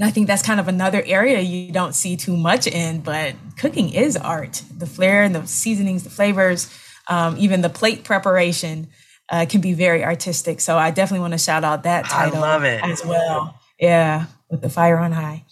I 0.01 0.11
think 0.11 0.27
that's 0.27 0.41
kind 0.41 0.59
of 0.59 0.67
another 0.67 1.03
area 1.05 1.41
you 1.41 1.73
don't 1.73 1.93
see 1.93 2.15
too 2.15 2.37
much 2.37 2.67
in, 2.67 3.01
but 3.01 3.35
cooking 3.57 3.93
is 3.93 4.15
art. 4.15 4.63
The 4.75 4.85
flair 4.85 5.23
and 5.23 5.35
the 5.35 5.45
seasonings, 5.45 6.03
the 6.03 6.09
flavors, 6.09 6.73
um, 7.09 7.35
even 7.37 7.61
the 7.61 7.69
plate 7.69 8.05
preparation 8.05 8.87
uh, 9.29 9.45
can 9.49 9.59
be 9.59 9.73
very 9.73 10.03
artistic. 10.03 10.61
So 10.61 10.77
I 10.77 10.91
definitely 10.91 11.21
want 11.21 11.33
to 11.33 11.37
shout 11.37 11.65
out 11.65 11.83
that 11.83 12.05
title 12.05 12.37
I 12.37 12.39
love 12.39 12.63
it. 12.63 12.81
as 12.81 13.05
well. 13.05 13.59
Yeah, 13.77 14.27
with 14.49 14.61
the 14.61 14.69
fire 14.69 14.97
on 14.97 15.11
high. 15.13 15.45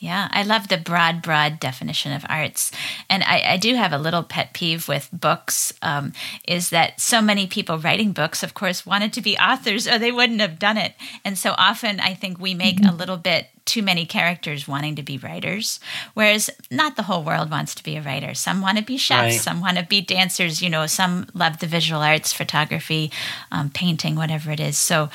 Yeah, 0.00 0.28
I 0.30 0.44
love 0.44 0.68
the 0.68 0.76
broad, 0.76 1.22
broad 1.22 1.58
definition 1.58 2.12
of 2.12 2.24
arts. 2.28 2.70
And 3.10 3.24
I, 3.24 3.42
I 3.44 3.56
do 3.56 3.74
have 3.74 3.92
a 3.92 3.98
little 3.98 4.22
pet 4.22 4.52
peeve 4.52 4.86
with 4.86 5.08
books 5.12 5.72
um, 5.82 6.12
is 6.46 6.70
that 6.70 7.00
so 7.00 7.20
many 7.20 7.48
people 7.48 7.78
writing 7.78 8.12
books, 8.12 8.44
of 8.44 8.54
course, 8.54 8.86
wanted 8.86 9.12
to 9.14 9.20
be 9.20 9.36
authors 9.36 9.88
or 9.88 9.98
they 9.98 10.12
wouldn't 10.12 10.40
have 10.40 10.60
done 10.60 10.76
it. 10.76 10.94
And 11.24 11.36
so 11.36 11.52
often 11.58 11.98
I 11.98 12.14
think 12.14 12.38
we 12.38 12.54
make 12.54 12.76
mm-hmm. 12.76 12.94
a 12.94 12.96
little 12.96 13.16
bit 13.16 13.48
too 13.64 13.82
many 13.82 14.06
characters 14.06 14.66
wanting 14.66 14.94
to 14.96 15.02
be 15.02 15.18
writers, 15.18 15.78
whereas 16.14 16.48
not 16.70 16.96
the 16.96 17.02
whole 17.02 17.22
world 17.22 17.50
wants 17.50 17.74
to 17.74 17.82
be 17.82 17.96
a 17.96 18.02
writer. 18.02 18.32
Some 18.34 18.62
want 18.62 18.78
to 18.78 18.84
be 18.84 18.96
chefs, 18.96 19.20
right. 19.20 19.40
some 19.40 19.60
want 19.60 19.76
to 19.76 19.84
be 19.84 20.00
dancers, 20.00 20.62
you 20.62 20.70
know, 20.70 20.86
some 20.86 21.26
love 21.34 21.58
the 21.58 21.66
visual 21.66 22.00
arts, 22.00 22.32
photography, 22.32 23.10
um, 23.52 23.68
painting, 23.68 24.14
whatever 24.14 24.52
it 24.52 24.60
is. 24.60 24.78
So 24.78 25.10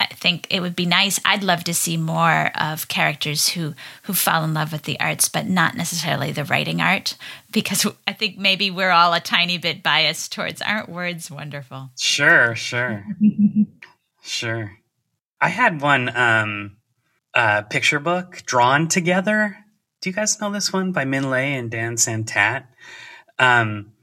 I 0.00 0.06
think 0.06 0.46
it 0.50 0.60
would 0.60 0.76
be 0.76 0.86
nice. 0.86 1.20
I'd 1.24 1.42
love 1.42 1.64
to 1.64 1.74
see 1.74 1.96
more 1.96 2.50
of 2.54 2.88
characters 2.88 3.50
who 3.50 3.74
who 4.02 4.12
fall 4.12 4.44
in 4.44 4.54
love 4.54 4.72
with 4.72 4.82
the 4.82 4.98
arts, 5.00 5.28
but 5.28 5.48
not 5.48 5.76
necessarily 5.76 6.32
the 6.32 6.44
writing 6.44 6.80
art, 6.80 7.16
because 7.52 7.86
I 8.06 8.12
think 8.12 8.36
maybe 8.36 8.70
we're 8.70 8.90
all 8.90 9.12
a 9.12 9.20
tiny 9.20 9.58
bit 9.58 9.82
biased 9.82 10.32
towards 10.32 10.60
aren't 10.60 10.88
words 10.88 11.30
wonderful. 11.30 11.90
Sure, 11.98 12.54
sure, 12.54 13.04
sure. 14.22 14.72
I 15.40 15.48
had 15.48 15.80
one 15.80 16.14
um, 16.16 16.76
uh, 17.34 17.62
picture 17.62 18.00
book 18.00 18.42
drawn 18.46 18.88
together. 18.88 19.56
Do 20.00 20.10
you 20.10 20.14
guys 20.14 20.40
know 20.40 20.52
this 20.52 20.72
one 20.72 20.92
by 20.92 21.04
Minh 21.04 21.24
Lê 21.24 21.58
and 21.58 21.70
Dan 21.70 21.96
Santat? 21.96 22.66
Um, 23.38 23.93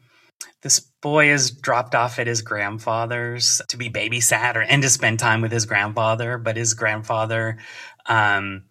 this 0.62 0.80
boy 0.80 1.32
is 1.32 1.52
dropped 1.52 1.96
off 1.96 2.20
at 2.20 2.28
his 2.28 2.42
grandfather's 2.42 3.62
to 3.70 3.78
be 3.78 3.90
babysat 3.90 4.56
or 4.56 4.62
and 4.62 4.82
to 4.84 4.90
spend 4.90 5.20
time 5.20 5.42
with 5.42 5.52
his 5.52 5.66
grandfather, 5.66 6.38
but 6.38 6.56
his 6.56 6.74
grandfather, 6.74 7.58
um, 8.06 8.66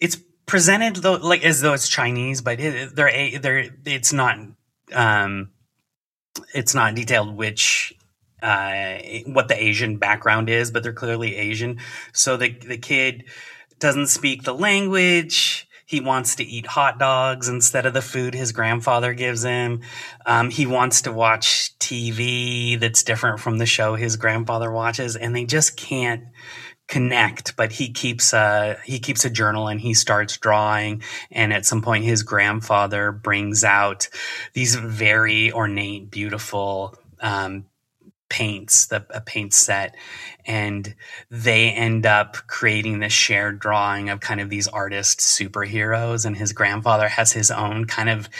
it's 0.00 0.16
presented 0.46 0.96
though 0.96 1.14
like 1.14 1.44
as 1.44 1.60
though 1.60 1.72
it's 1.72 1.88
Chinese, 1.88 2.40
but 2.40 2.60
it, 2.60 2.94
they're 2.96 3.38
they're 3.38 3.70
it's 3.84 4.12
not 4.12 4.36
um, 4.92 5.50
it's 6.54 6.74
not 6.74 6.94
detailed 6.94 7.36
which 7.36 7.94
uh, 8.42 8.98
what 9.26 9.46
the 9.46 9.62
Asian 9.62 9.98
background 9.98 10.50
is, 10.50 10.70
but 10.72 10.82
they're 10.82 10.92
clearly 10.92 11.36
Asian. 11.36 11.78
So 12.12 12.36
the 12.36 12.50
the 12.50 12.78
kid 12.78 13.24
doesn't 13.78 14.08
speak 14.08 14.42
the 14.42 14.54
language 14.54 15.68
he 15.92 16.00
wants 16.00 16.36
to 16.36 16.42
eat 16.42 16.66
hot 16.66 16.98
dogs 16.98 17.50
instead 17.50 17.84
of 17.84 17.92
the 17.92 18.00
food 18.00 18.34
his 18.34 18.50
grandfather 18.50 19.12
gives 19.12 19.42
him. 19.42 19.82
Um, 20.24 20.48
he 20.48 20.64
wants 20.64 21.02
to 21.02 21.12
watch 21.12 21.78
TV 21.78 22.80
that's 22.80 23.02
different 23.02 23.40
from 23.40 23.58
the 23.58 23.66
show 23.66 23.94
his 23.94 24.16
grandfather 24.16 24.72
watches, 24.72 25.16
and 25.16 25.36
they 25.36 25.44
just 25.44 25.76
can't 25.76 26.24
connect 26.88 27.56
but 27.56 27.72
he 27.72 27.90
keeps 27.90 28.34
a 28.34 28.76
he 28.84 28.98
keeps 28.98 29.24
a 29.24 29.30
journal 29.30 29.68
and 29.68 29.80
he 29.80 29.94
starts 29.94 30.36
drawing 30.36 31.00
and 31.30 31.52
at 31.52 31.64
some 31.64 31.80
point 31.80 32.04
his 32.04 32.22
grandfather 32.22 33.12
brings 33.12 33.64
out 33.64 34.08
these 34.52 34.74
very 34.74 35.50
ornate 35.52 36.10
beautiful 36.10 36.94
um, 37.20 37.64
paints, 38.32 38.86
the, 38.86 39.04
a 39.10 39.20
paint 39.20 39.52
set, 39.52 39.94
and 40.46 40.94
they 41.30 41.70
end 41.70 42.06
up 42.06 42.36
creating 42.46 43.00
this 43.00 43.12
shared 43.12 43.58
drawing 43.58 44.08
of 44.08 44.20
kind 44.20 44.40
of 44.40 44.48
these 44.48 44.68
artist 44.68 45.20
superheroes. 45.20 46.24
And 46.24 46.34
his 46.34 46.54
grandfather 46.54 47.08
has 47.08 47.32
his 47.32 47.50
own 47.50 47.84
kind 47.84 48.08
of 48.08 48.30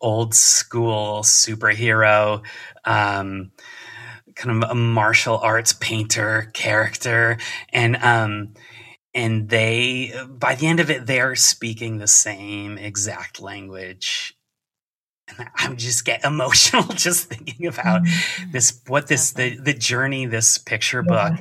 old 0.00 0.34
school 0.34 1.22
superhero. 1.22 2.42
Um, 2.84 3.50
kind 4.36 4.62
of 4.62 4.70
a 4.70 4.74
martial 4.74 5.38
arts 5.38 5.72
painter 5.72 6.50
character 6.54 7.36
and 7.72 7.96
um 7.96 8.54
and 9.12 9.50
they 9.50 10.14
by 10.28 10.54
the 10.54 10.66
end 10.66 10.80
of 10.80 10.88
it 10.88 11.04
they're 11.04 11.34
speaking 11.34 11.98
the 11.98 12.06
same 12.06 12.78
exact 12.78 13.42
language 13.42 14.38
I'm 15.56 15.76
just 15.76 16.04
get 16.04 16.24
emotional 16.24 16.82
just 16.94 17.28
thinking 17.28 17.66
about 17.66 18.02
mm-hmm. 18.02 18.50
this 18.52 18.80
what 18.86 19.06
this 19.08 19.32
the 19.32 19.56
the 19.56 19.74
journey 19.74 20.26
this 20.26 20.58
picture 20.58 21.02
book 21.02 21.34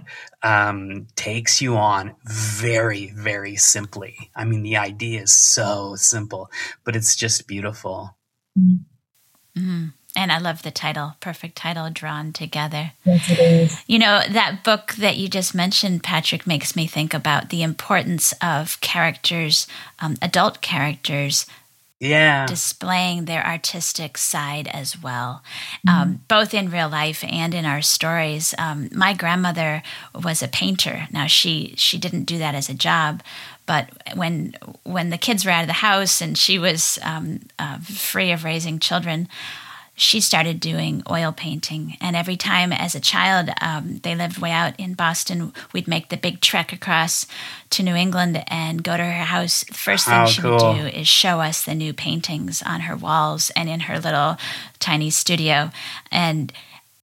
um, 0.43 1.07
takes 1.15 1.61
you 1.61 1.77
on 1.77 2.15
very 2.25 3.11
very 3.11 3.55
simply. 3.55 4.31
I 4.35 4.45
mean 4.45 4.63
the 4.63 4.77
idea 4.77 5.21
is 5.21 5.33
so 5.33 5.95
simple, 5.95 6.49
but 6.83 6.95
it's 6.95 7.15
just 7.15 7.47
beautiful. 7.47 8.15
Mm-hmm. 8.57 9.87
And 10.15 10.31
I 10.31 10.39
love 10.39 10.63
the 10.63 10.71
title, 10.71 11.15
perfect 11.19 11.55
title, 11.55 11.89
drawn 11.91 12.33
together. 12.33 12.93
Yes, 13.05 13.29
it 13.29 13.39
is. 13.39 13.83
You 13.87 13.99
know, 13.99 14.21
that 14.27 14.63
book 14.63 14.95
that 14.95 15.17
you 15.17 15.29
just 15.29 15.53
mentioned, 15.53 16.03
Patrick, 16.03 16.47
makes 16.47 16.75
me 16.75 16.87
think 16.87 17.13
about 17.13 17.49
the 17.49 17.61
importance 17.61 18.33
of 18.41 18.81
characters, 18.81 19.67
um, 19.99 20.17
adult 20.21 20.61
characters, 20.61 21.45
yeah. 21.99 22.45
displaying 22.45 23.25
their 23.25 23.45
artistic 23.45 24.17
side 24.17 24.67
as 24.67 25.01
well 25.01 25.43
mm-hmm. 25.87 26.01
um, 26.01 26.21
both 26.27 26.53
in 26.53 26.69
real 26.69 26.89
life 26.89 27.23
and 27.27 27.53
in 27.53 27.65
our 27.65 27.81
stories. 27.81 28.53
Um, 28.57 28.89
my 28.93 29.13
grandmother 29.13 29.83
was 30.15 30.41
a 30.41 30.47
painter. 30.47 31.07
Now 31.11 31.27
she 31.27 31.73
she 31.77 31.97
didn't 31.97 32.23
do 32.23 32.37
that 32.37 32.55
as 32.55 32.69
a 32.69 32.73
job 32.73 33.21
but 33.69 33.87
when 34.15 34.55
when 34.83 35.11
the 35.11 35.17
kids 35.17 35.45
were 35.45 35.51
out 35.51 35.61
of 35.61 35.67
the 35.67 35.73
house 35.73 36.21
and 36.21 36.35
she 36.35 36.57
was 36.57 36.97
um, 37.03 37.41
uh, 37.59 37.77
free 37.79 38.31
of 38.31 38.43
raising 38.43 38.79
children 38.79 39.27
she 39.99 40.21
started 40.21 40.61
doing 40.61 41.03
oil 41.09 41.33
painting. 41.33 41.97
And 41.99 42.15
every 42.15 42.37
time 42.37 42.71
as 42.71 42.95
a 42.95 43.01
child, 43.01 43.49
um, 43.61 43.99
they 44.03 44.15
lived 44.15 44.37
way 44.37 44.51
out 44.51 44.79
in 44.79 44.93
Boston, 44.93 45.51
we'd 45.73 45.89
make 45.89 46.07
the 46.07 46.15
big 46.15 46.39
trek 46.39 46.71
across 46.71 47.27
to 47.71 47.83
New 47.83 47.95
England 47.95 48.41
and 48.47 48.81
go 48.81 48.95
to 48.95 49.03
her 49.03 49.25
house. 49.25 49.65
The 49.65 49.73
first 49.73 50.07
thing 50.07 50.25
she 50.27 50.41
cool. 50.41 50.51
would 50.51 50.75
do 50.77 50.87
is 50.87 51.07
show 51.07 51.41
us 51.41 51.65
the 51.65 51.75
new 51.75 51.93
paintings 51.93 52.61
on 52.61 52.81
her 52.81 52.95
walls 52.95 53.51
and 53.57 53.67
in 53.67 53.81
her 53.81 53.99
little 53.99 54.37
tiny 54.79 55.09
studio. 55.09 55.69
And 56.11 56.53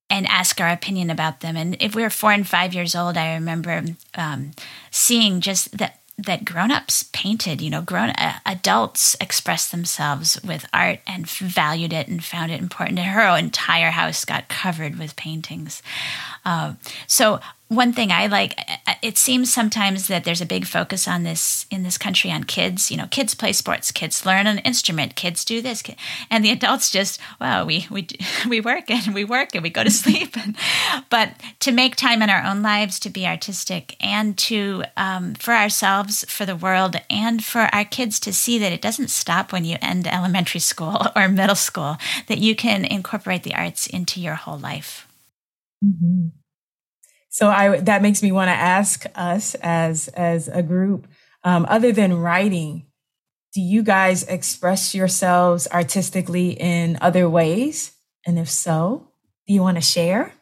and 0.09 0.25
ask 0.29 0.61
our 0.61 0.69
opinion 0.69 1.11
about 1.11 1.41
them. 1.41 1.57
And 1.57 1.77
if 1.81 1.97
we 1.97 2.03
were 2.03 2.11
four 2.11 2.31
and 2.31 2.47
five 2.47 2.73
years 2.73 2.95
old, 2.95 3.17
I 3.17 3.35
remember 3.35 3.83
um, 4.15 4.53
seeing 4.93 5.41
just 5.41 5.77
that 5.79 5.99
that 6.19 6.47
grown-ups 6.47 7.05
painted 7.13 7.61
you 7.61 7.69
know 7.69 7.83
grown 7.83 8.11
uh, 8.11 8.39
adults 8.47 9.17
expressed 9.21 9.71
themselves 9.71 10.41
with 10.43 10.67
art 10.73 11.01
and 11.07 11.29
valued 11.29 11.93
it 11.93 12.09
and 12.09 12.25
found 12.25 12.51
it 12.51 12.61
important. 12.61 12.99
And 12.99 13.09
her 13.09 13.37
entire 13.37 13.91
house 13.91 14.25
got 14.25 14.49
covered 14.49 14.99
with 14.99 15.17
paintings. 15.17 15.83
Uh, 16.45 16.75
so 17.07 17.41
one 17.69 17.93
thing 17.93 18.13
I 18.13 18.29
like, 18.29 18.57
it 19.03 19.19
seems 19.19 19.53
sometimes 19.53 20.07
that 20.07 20.23
there's 20.23 20.41
a 20.41 20.47
big 20.47 20.67
focus 20.67 21.09
on 21.09 21.25
this 21.25 21.67
in 21.69 21.83
this 21.83 21.99
country 21.99 22.31
on 22.31 22.45
kids. 22.45 22.93
You 22.93 22.97
know, 22.97 23.09
kids 23.09 23.35
play 23.35 23.53
sports, 23.53 23.91
kids 23.91 24.25
learn 24.25 24.47
an 24.47 24.59
instrument, 24.59 25.17
kids 25.17 25.45
do 25.45 25.61
this, 25.61 25.83
and 26.31 26.45
the 26.45 26.53
adults 26.53 26.91
just, 26.91 27.21
well, 27.41 27.67
we 27.67 27.89
we 27.91 28.07
we 28.49 28.61
work 28.61 28.89
and 28.89 29.13
we 29.13 29.25
work 29.25 29.55
and 29.55 29.65
we 29.65 29.71
go 29.71 29.83
to 29.83 29.91
sleep. 30.03 30.37
but 31.11 31.33
to 31.61 31.73
make 31.73 31.97
time 31.97 32.23
in 32.23 32.31
our 32.31 32.45
own 32.45 32.63
lives 32.63 33.01
to 33.01 33.11
be 33.11 33.27
artistic 33.27 33.97
and 34.01 34.39
to 34.39 34.85
um, 34.97 35.35
for 35.35 35.53
ourselves, 35.53 36.25
for 36.29 36.47
the 36.47 36.57
world, 36.57 36.97
and 37.11 37.45
for 37.45 37.63
our 37.75 37.85
kids 37.85 38.21
to 38.21 38.33
see 38.33 38.59
that 38.59 38.73
it 38.73 38.81
doesn't 38.81 39.09
stop 39.09 39.53
when 39.53 39.65
you 39.65 39.77
end 39.83 40.07
elementary 40.07 40.61
school 40.61 41.09
or 41.17 41.29
middle 41.29 41.57
school. 41.57 41.97
That 42.29 42.39
you 42.39 42.55
can 42.55 42.85
incorporate 42.85 43.43
the 43.43 43.55
arts 43.55 43.89
into 43.89 44.21
your 44.21 44.35
whole 44.35 44.59
life. 44.59 45.09
Mm-hmm. 45.85 46.29
So 47.37 47.51
I 47.51 47.81
that 47.81 48.01
makes 48.01 48.23
me 48.23 48.33
want 48.33 48.49
to 48.49 48.55
ask 48.55 49.05
us 49.15 49.55
as 49.57 50.09
as 50.15 50.49
a 50.49 50.63
group, 50.63 51.07
um, 51.45 51.67
other 51.69 51.93
than 51.93 52.19
writing, 52.19 52.87
do 53.53 53.61
you 53.61 53.83
guys 53.83 54.23
express 54.23 54.95
yourselves 54.95 55.69
artistically 55.71 56.53
in 56.53 56.97
other 57.03 57.29
ways? 57.29 57.93
And 58.25 58.39
if 58.39 58.49
so, 58.49 59.11
do 59.47 59.53
you 59.53 59.61
want 59.61 59.77
to 59.77 59.83
share? 59.83 60.33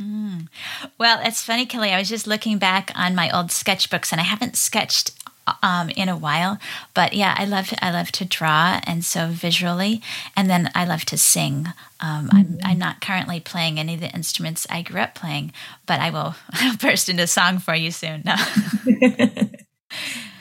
Mm. 0.00 0.48
Well, 0.96 1.20
it's 1.22 1.44
funny, 1.44 1.66
Kelly. 1.66 1.90
I 1.90 1.98
was 1.98 2.08
just 2.08 2.26
looking 2.26 2.56
back 2.56 2.90
on 2.94 3.14
my 3.14 3.30
old 3.36 3.48
sketchbooks, 3.48 4.10
and 4.10 4.18
I 4.18 4.24
haven't 4.24 4.56
sketched 4.56 5.19
um, 5.62 5.90
in 5.90 6.08
a 6.08 6.16
while. 6.16 6.58
But 6.94 7.14
yeah, 7.14 7.34
I 7.36 7.44
love 7.44 7.72
I 7.80 7.90
love 7.90 8.12
to 8.12 8.24
draw, 8.24 8.80
and 8.86 9.04
so 9.04 9.28
visually, 9.28 10.02
and 10.36 10.48
then 10.48 10.70
I 10.74 10.84
love 10.84 11.04
to 11.06 11.18
sing. 11.18 11.66
Um, 12.00 12.28
mm-hmm. 12.28 12.36
I'm 12.36 12.58
I'm 12.64 12.78
not 12.78 13.00
currently 13.00 13.40
playing 13.40 13.78
any 13.78 13.94
of 13.94 14.00
the 14.00 14.10
instruments 14.10 14.66
I 14.70 14.82
grew 14.82 15.00
up 15.00 15.14
playing, 15.14 15.52
but 15.86 16.00
I 16.00 16.10
will 16.10 16.34
I'll 16.52 16.76
burst 16.76 17.08
into 17.08 17.26
song 17.26 17.58
for 17.58 17.74
you 17.74 17.90
soon. 17.90 18.22
No. 18.24 18.36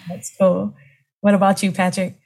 That's 0.07 0.35
cool. 0.39 0.75
What 1.21 1.33
about 1.33 1.62
you, 1.62 1.71
Patrick? 1.71 2.17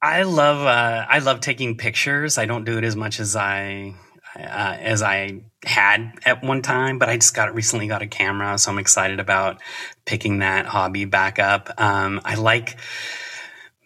I 0.00 0.22
love 0.22 0.58
uh, 0.64 1.06
I 1.08 1.18
love 1.18 1.40
taking 1.40 1.76
pictures. 1.76 2.38
I 2.38 2.46
don't 2.46 2.64
do 2.64 2.78
it 2.78 2.84
as 2.84 2.94
much 2.94 3.18
as 3.18 3.34
I 3.34 3.94
uh, 4.38 4.76
as 4.80 5.02
I 5.02 5.40
had 5.64 6.12
at 6.24 6.42
one 6.42 6.62
time, 6.62 6.98
but 6.98 7.08
I 7.08 7.16
just 7.16 7.34
got 7.34 7.54
recently 7.54 7.88
got 7.88 8.02
a 8.02 8.06
camera, 8.06 8.56
so 8.58 8.70
I'm 8.70 8.78
excited 8.78 9.20
about 9.20 9.60
picking 10.04 10.38
that 10.38 10.66
hobby 10.66 11.04
back 11.04 11.38
up. 11.38 11.70
Um, 11.78 12.20
I 12.24 12.36
like 12.36 12.78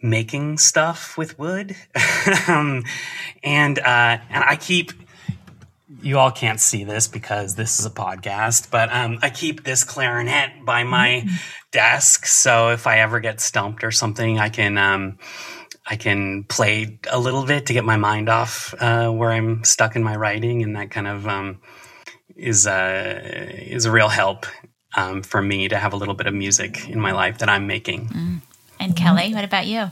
making 0.02 0.58
stuff 0.58 1.16
with 1.16 1.38
wood, 1.38 1.74
um, 2.48 2.84
and 3.42 3.78
uh, 3.78 4.18
and 4.28 4.44
I 4.44 4.56
keep. 4.56 4.92
You 6.00 6.18
all 6.18 6.32
can't 6.32 6.58
see 6.58 6.82
this 6.82 7.06
because 7.06 7.54
this 7.54 7.78
is 7.78 7.86
a 7.86 7.90
podcast, 7.90 8.70
but 8.72 8.92
um, 8.92 9.20
I 9.22 9.30
keep 9.30 9.62
this 9.62 9.84
clarinet 9.84 10.64
by 10.64 10.82
my 10.82 11.28
desk, 11.70 12.26
so 12.26 12.70
if 12.70 12.86
I 12.88 12.98
ever 12.98 13.20
get 13.20 13.40
stumped 13.40 13.84
or 13.84 13.92
something, 13.92 14.38
I 14.38 14.48
can 14.48 14.78
um, 14.78 15.18
I 15.86 15.96
can 15.96 16.44
play 16.44 17.00
a 17.10 17.18
little 17.18 17.44
bit 17.44 17.66
to 17.66 17.72
get 17.72 17.84
my 17.84 17.96
mind 17.96 18.28
off 18.28 18.74
uh, 18.78 19.10
where 19.10 19.32
I'm 19.32 19.64
stuck 19.64 19.96
in 19.96 20.02
my 20.02 20.16
writing, 20.16 20.62
and 20.62 20.76
that 20.76 20.90
kind 20.90 21.08
of 21.08 21.26
um, 21.26 21.60
is 22.36 22.66
uh, 22.66 23.20
is 23.22 23.84
a 23.84 23.90
real 23.90 24.08
help 24.08 24.46
um, 24.96 25.22
for 25.22 25.42
me 25.42 25.68
to 25.68 25.76
have 25.76 25.92
a 25.92 25.96
little 25.96 26.14
bit 26.14 26.26
of 26.26 26.34
music 26.34 26.88
in 26.88 27.00
my 27.00 27.12
life 27.12 27.38
that 27.38 27.48
I'm 27.48 27.66
making. 27.66 28.08
Mm. 28.08 28.40
And 28.78 28.96
Kelly, 28.96 29.34
what 29.34 29.44
about 29.44 29.66
you? 29.66 29.90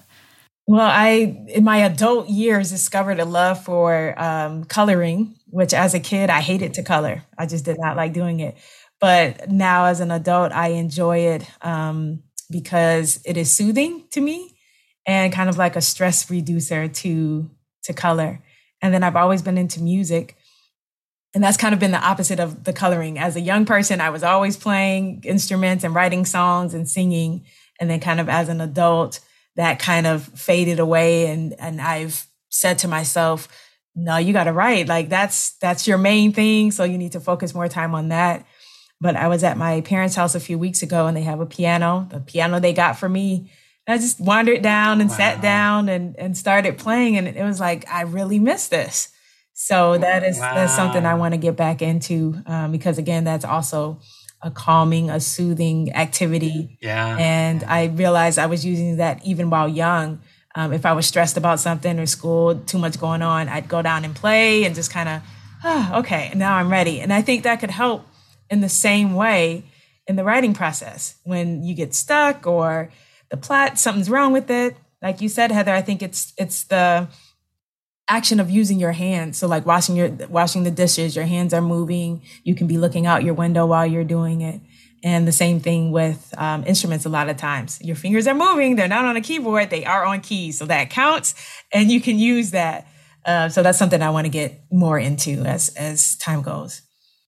Well, 0.67 0.89
I 0.89 1.45
in 1.49 1.65
my 1.65 1.79
adult 1.79 2.29
years 2.29 2.71
discovered 2.71 3.19
a 3.19 3.25
love 3.25 3.65
for 3.65 4.15
um, 4.21 4.65
coloring, 4.65 5.35
which 5.49 5.75
as 5.75 5.95
a 5.95 6.01
kid 6.01 6.31
I 6.31 6.41
hated 6.41 6.75
to 6.75 6.85
color. 6.85 7.25
I 7.37 7.47
just 7.47 7.65
did 7.65 7.79
not 7.81 7.97
like 7.97 8.13
doing 8.13 8.41
it. 8.41 8.57
But 9.01 9.51
now 9.51 9.87
as 9.87 10.01
an 10.01 10.11
adult, 10.11 10.53
I 10.53 10.69
enjoy 10.69 11.19
it 11.19 11.51
um, 11.63 12.23
because 12.51 13.21
it 13.25 13.37
is 13.37 13.51
soothing 13.51 14.05
to 14.11 14.21
me 14.21 14.50
and 15.11 15.33
kind 15.33 15.49
of 15.49 15.59
like 15.59 15.77
a 15.77 15.81
stress 15.81 16.31
reducer 16.31 16.89
to 16.89 17.51
to 17.85 17.93
color. 17.93 18.43
And 18.83 18.93
then 18.95 19.03
I've 19.03 19.17
always 19.17 19.43
been 19.43 19.59
into 19.59 19.83
music. 19.83 20.37
And 21.35 21.45
that's 21.45 21.57
kind 21.57 21.73
of 21.73 21.81
been 21.81 21.93
the 21.93 22.05
opposite 22.05 22.41
of 22.41 22.65
the 22.65 22.73
coloring. 22.73 23.19
As 23.19 23.37
a 23.37 23.41
young 23.41 23.65
person, 23.65 24.01
I 24.01 24.11
was 24.11 24.25
always 24.25 24.57
playing 24.57 25.23
instruments 25.25 25.85
and 25.85 25.95
writing 25.95 26.25
songs 26.25 26.75
and 26.75 26.89
singing. 26.89 27.45
And 27.79 27.89
then 27.89 28.01
kind 28.01 28.21
of 28.21 28.29
as 28.29 28.49
an 28.49 28.61
adult, 28.61 29.21
that 29.57 29.79
kind 29.79 30.07
of 30.07 30.25
faded 30.25 30.79
away 30.79 31.27
and 31.27 31.55
and 31.59 31.81
I've 31.81 32.27
said 32.49 32.79
to 32.79 32.89
myself, 32.89 33.49
no, 33.95 34.17
you 34.17 34.33
got 34.33 34.45
to 34.45 34.53
write. 34.53 34.89
Like 34.89 35.09
that's 35.09 35.53
that's 35.59 35.87
your 35.87 35.99
main 35.99 36.33
thing, 36.33 36.71
so 36.71 36.85
you 36.85 36.99
need 36.99 37.13
to 37.13 37.21
focus 37.21 37.55
more 37.55 37.69
time 37.69 37.95
on 37.95 38.09
that. 38.09 38.47
But 39.01 39.17
I 39.17 39.29
was 39.29 39.43
at 39.45 39.57
my 39.57 39.81
parents' 39.81 40.15
house 40.15 40.35
a 40.35 40.41
few 40.41 40.59
weeks 40.59 40.83
ago 40.83 41.07
and 41.07 41.17
they 41.17 41.23
have 41.23 41.41
a 41.41 41.47
piano. 41.47 42.07
The 42.11 42.21
piano 42.21 42.61
they 42.61 42.73
got 42.73 42.99
for 42.99 43.09
me 43.09 43.51
I 43.91 43.99
just 43.99 44.21
wandered 44.21 44.63
down 44.63 45.01
and 45.01 45.11
wow. 45.11 45.17
sat 45.17 45.43
down 45.43 45.89
and, 45.89 46.17
and 46.17 46.37
started 46.37 46.79
playing. 46.79 47.17
And 47.17 47.29
it 47.29 47.43
was 47.43 47.61
like, 47.61 47.89
I 47.89 48.03
really 48.03 48.39
miss 48.39 48.69
this. 48.69 49.09
So 49.53 49.99
that 49.99 50.25
is 50.25 50.39
wow. 50.39 50.55
that's 50.55 50.75
something 50.75 51.05
I 51.05 51.15
want 51.15 51.35
to 51.35 51.39
get 51.39 51.55
back 51.55 51.83
into 51.83 52.41
um, 52.47 52.73
because 52.73 52.97
again, 52.97 53.25
that's 53.25 53.45
also 53.45 54.01
a 54.43 54.51
calming, 54.51 55.11
a 55.11 55.21
soothing 55.21 55.93
activity. 55.93 56.79
Yeah. 56.81 57.17
And 57.19 57.63
I 57.65 57.87
realized 57.87 58.39
I 58.39 58.47
was 58.47 58.65
using 58.65 58.97
that 58.97 59.25
even 59.25 59.51
while 59.51 59.69
young. 59.69 60.21
Um, 60.55 60.73
if 60.73 60.87
I 60.87 60.95
was 60.95 61.07
stressed 61.07 61.37
about 61.37 61.61
something 61.61 61.99
or 61.99 62.07
school, 62.07 62.57
too 62.57 62.79
much 62.79 62.99
going 62.99 63.23
on, 63.23 63.49
I'd 63.49 63.69
go 63.69 63.83
down 63.83 64.05
and 64.05 64.17
play 64.17 64.65
and 64.65 64.75
just 64.75 64.91
kind 64.91 65.09
of, 65.09 65.23
oh, 65.63 65.93
okay, 65.97 66.33
now 66.35 66.57
I'm 66.57 66.71
ready. 66.71 67.01
And 67.01 67.13
I 67.13 67.23
think 67.23 67.45
that 67.45 67.61
could 67.61 67.71
help 67.71 68.07
in 68.49 68.63
the 68.63 68.69
same 68.69 69.15
way 69.15 69.65
in 70.07 70.17
the 70.17 70.25
writing 70.25 70.55
process 70.55 71.17
when 71.25 71.63
you 71.63 71.75
get 71.75 71.95
stuck 71.95 72.47
or 72.47 72.91
the 73.31 73.37
plot, 73.37 73.79
something's 73.79 74.11
wrong 74.11 74.33
with 74.33 74.51
it. 74.51 74.77
Like 75.03 75.21
you 75.21 75.29
said, 75.29 75.51
Heather, 75.51 75.73
I 75.73 75.83
think 75.83 76.03
it's 76.03 76.33
it's 76.37 76.65
the 76.65 77.09
action 78.09 78.41
of 78.41 78.51
using 78.51 78.79
your 78.79 78.93
hands. 78.93 79.39
So 79.39 79.47
like 79.47 79.65
washing 79.65 79.97
your 79.97 80.09
washing 80.29 80.65
the 80.65 80.71
dishes, 80.71 81.17
your 81.17 81.25
hands 81.25 81.55
are 81.55 81.63
moving. 81.63 82.23
You 82.45 82.55
can 82.55 82.67
be 82.67 82.77
looking 82.77 83.07
out 83.07 83.25
your 83.25 83.35
window 83.35 83.65
while 83.67 83.87
you're 83.87 84.05
doing 84.05 84.43
it. 84.43 84.61
And 85.03 85.27
the 85.27 85.33
same 85.33 85.61
thing 85.61 85.93
with 85.93 86.35
um, 86.37 86.65
instruments. 86.67 87.07
A 87.07 87.09
lot 87.09 87.31
of 87.31 87.39
times, 87.39 87.81
your 87.81 87.97
fingers 87.97 88.27
are 88.27 88.35
moving. 88.35 88.77
They're 88.77 88.89
not 88.89 89.07
on 89.07 89.17
a 89.17 89.23
keyboard. 89.23 89.71
They 89.71 89.87
are 89.87 90.05
on 90.05 90.21
keys, 90.21 90.59
so 90.59 90.67
that 90.67 90.91
counts, 90.91 91.35
and 91.73 91.91
you 91.91 92.03
can 92.03 92.19
use 92.19 92.51
that. 92.51 92.87
Uh, 93.25 93.49
so 93.49 93.63
that's 93.63 93.79
something 93.79 94.03
I 94.03 94.11
want 94.11 94.27
to 94.27 94.31
get 94.31 94.61
more 94.71 94.99
into 94.99 95.43
as 95.45 95.71
as 95.71 96.17
time 96.17 96.43
goes. 96.43 96.83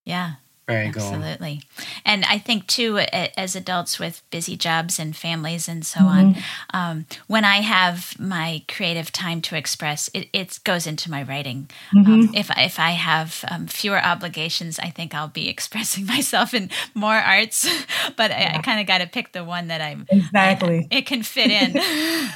Yeah, 0.05 0.35
very 0.67 0.87
Absolutely. 0.87 1.63
And 2.05 2.25
I 2.25 2.39
think, 2.39 2.69
too, 2.69 2.99
as 2.99 3.57
adults 3.57 3.99
with 3.99 4.23
busy 4.31 4.57
jobs 4.57 4.99
and 4.99 5.17
families 5.17 5.69
and 5.69 5.85
so 5.85 6.01
mm-hmm. 6.01 6.09
on, 6.09 6.37
um, 6.73 7.07
when 7.27 7.45
I 7.45 7.57
have 7.57 8.15
my 8.19 8.63
creative 8.69 9.11
time 9.11 9.41
to 9.43 9.57
express, 9.57 10.09
it, 10.15 10.29
it 10.33 10.61
goes 10.63 10.87
into 10.87 11.11
my 11.11 11.25
writing. 11.25 11.69
Mm-hmm. 11.93 12.13
Um, 12.13 12.31
if, 12.35 12.49
if 12.57 12.79
I 12.79 12.93
have 12.93 13.45
um, 13.51 13.67
fewer 13.67 14.01
obligations, 14.03 14.79
I 14.79 14.91
think 14.91 15.15
I'll 15.15 15.27
be 15.27 15.49
expressing 15.57 16.07
myself 16.07 16.55
in 16.55 16.71
more 16.95 17.17
arts, 17.17 17.69
but 18.17 18.31
yeah. 18.31 18.53
I, 18.55 18.59
I 18.59 18.63
kind 18.63 18.81
of 18.81 18.87
got 18.87 18.99
to 18.99 19.09
pick 19.09 19.33
the 19.33 19.45
one 19.45 19.67
that 19.69 19.81
I'm 19.81 20.07
exactly. 20.11 20.89
I, 20.91 20.95
it 20.97 21.07
can 21.07 21.25
fit 21.25 21.51
in. 21.51 21.81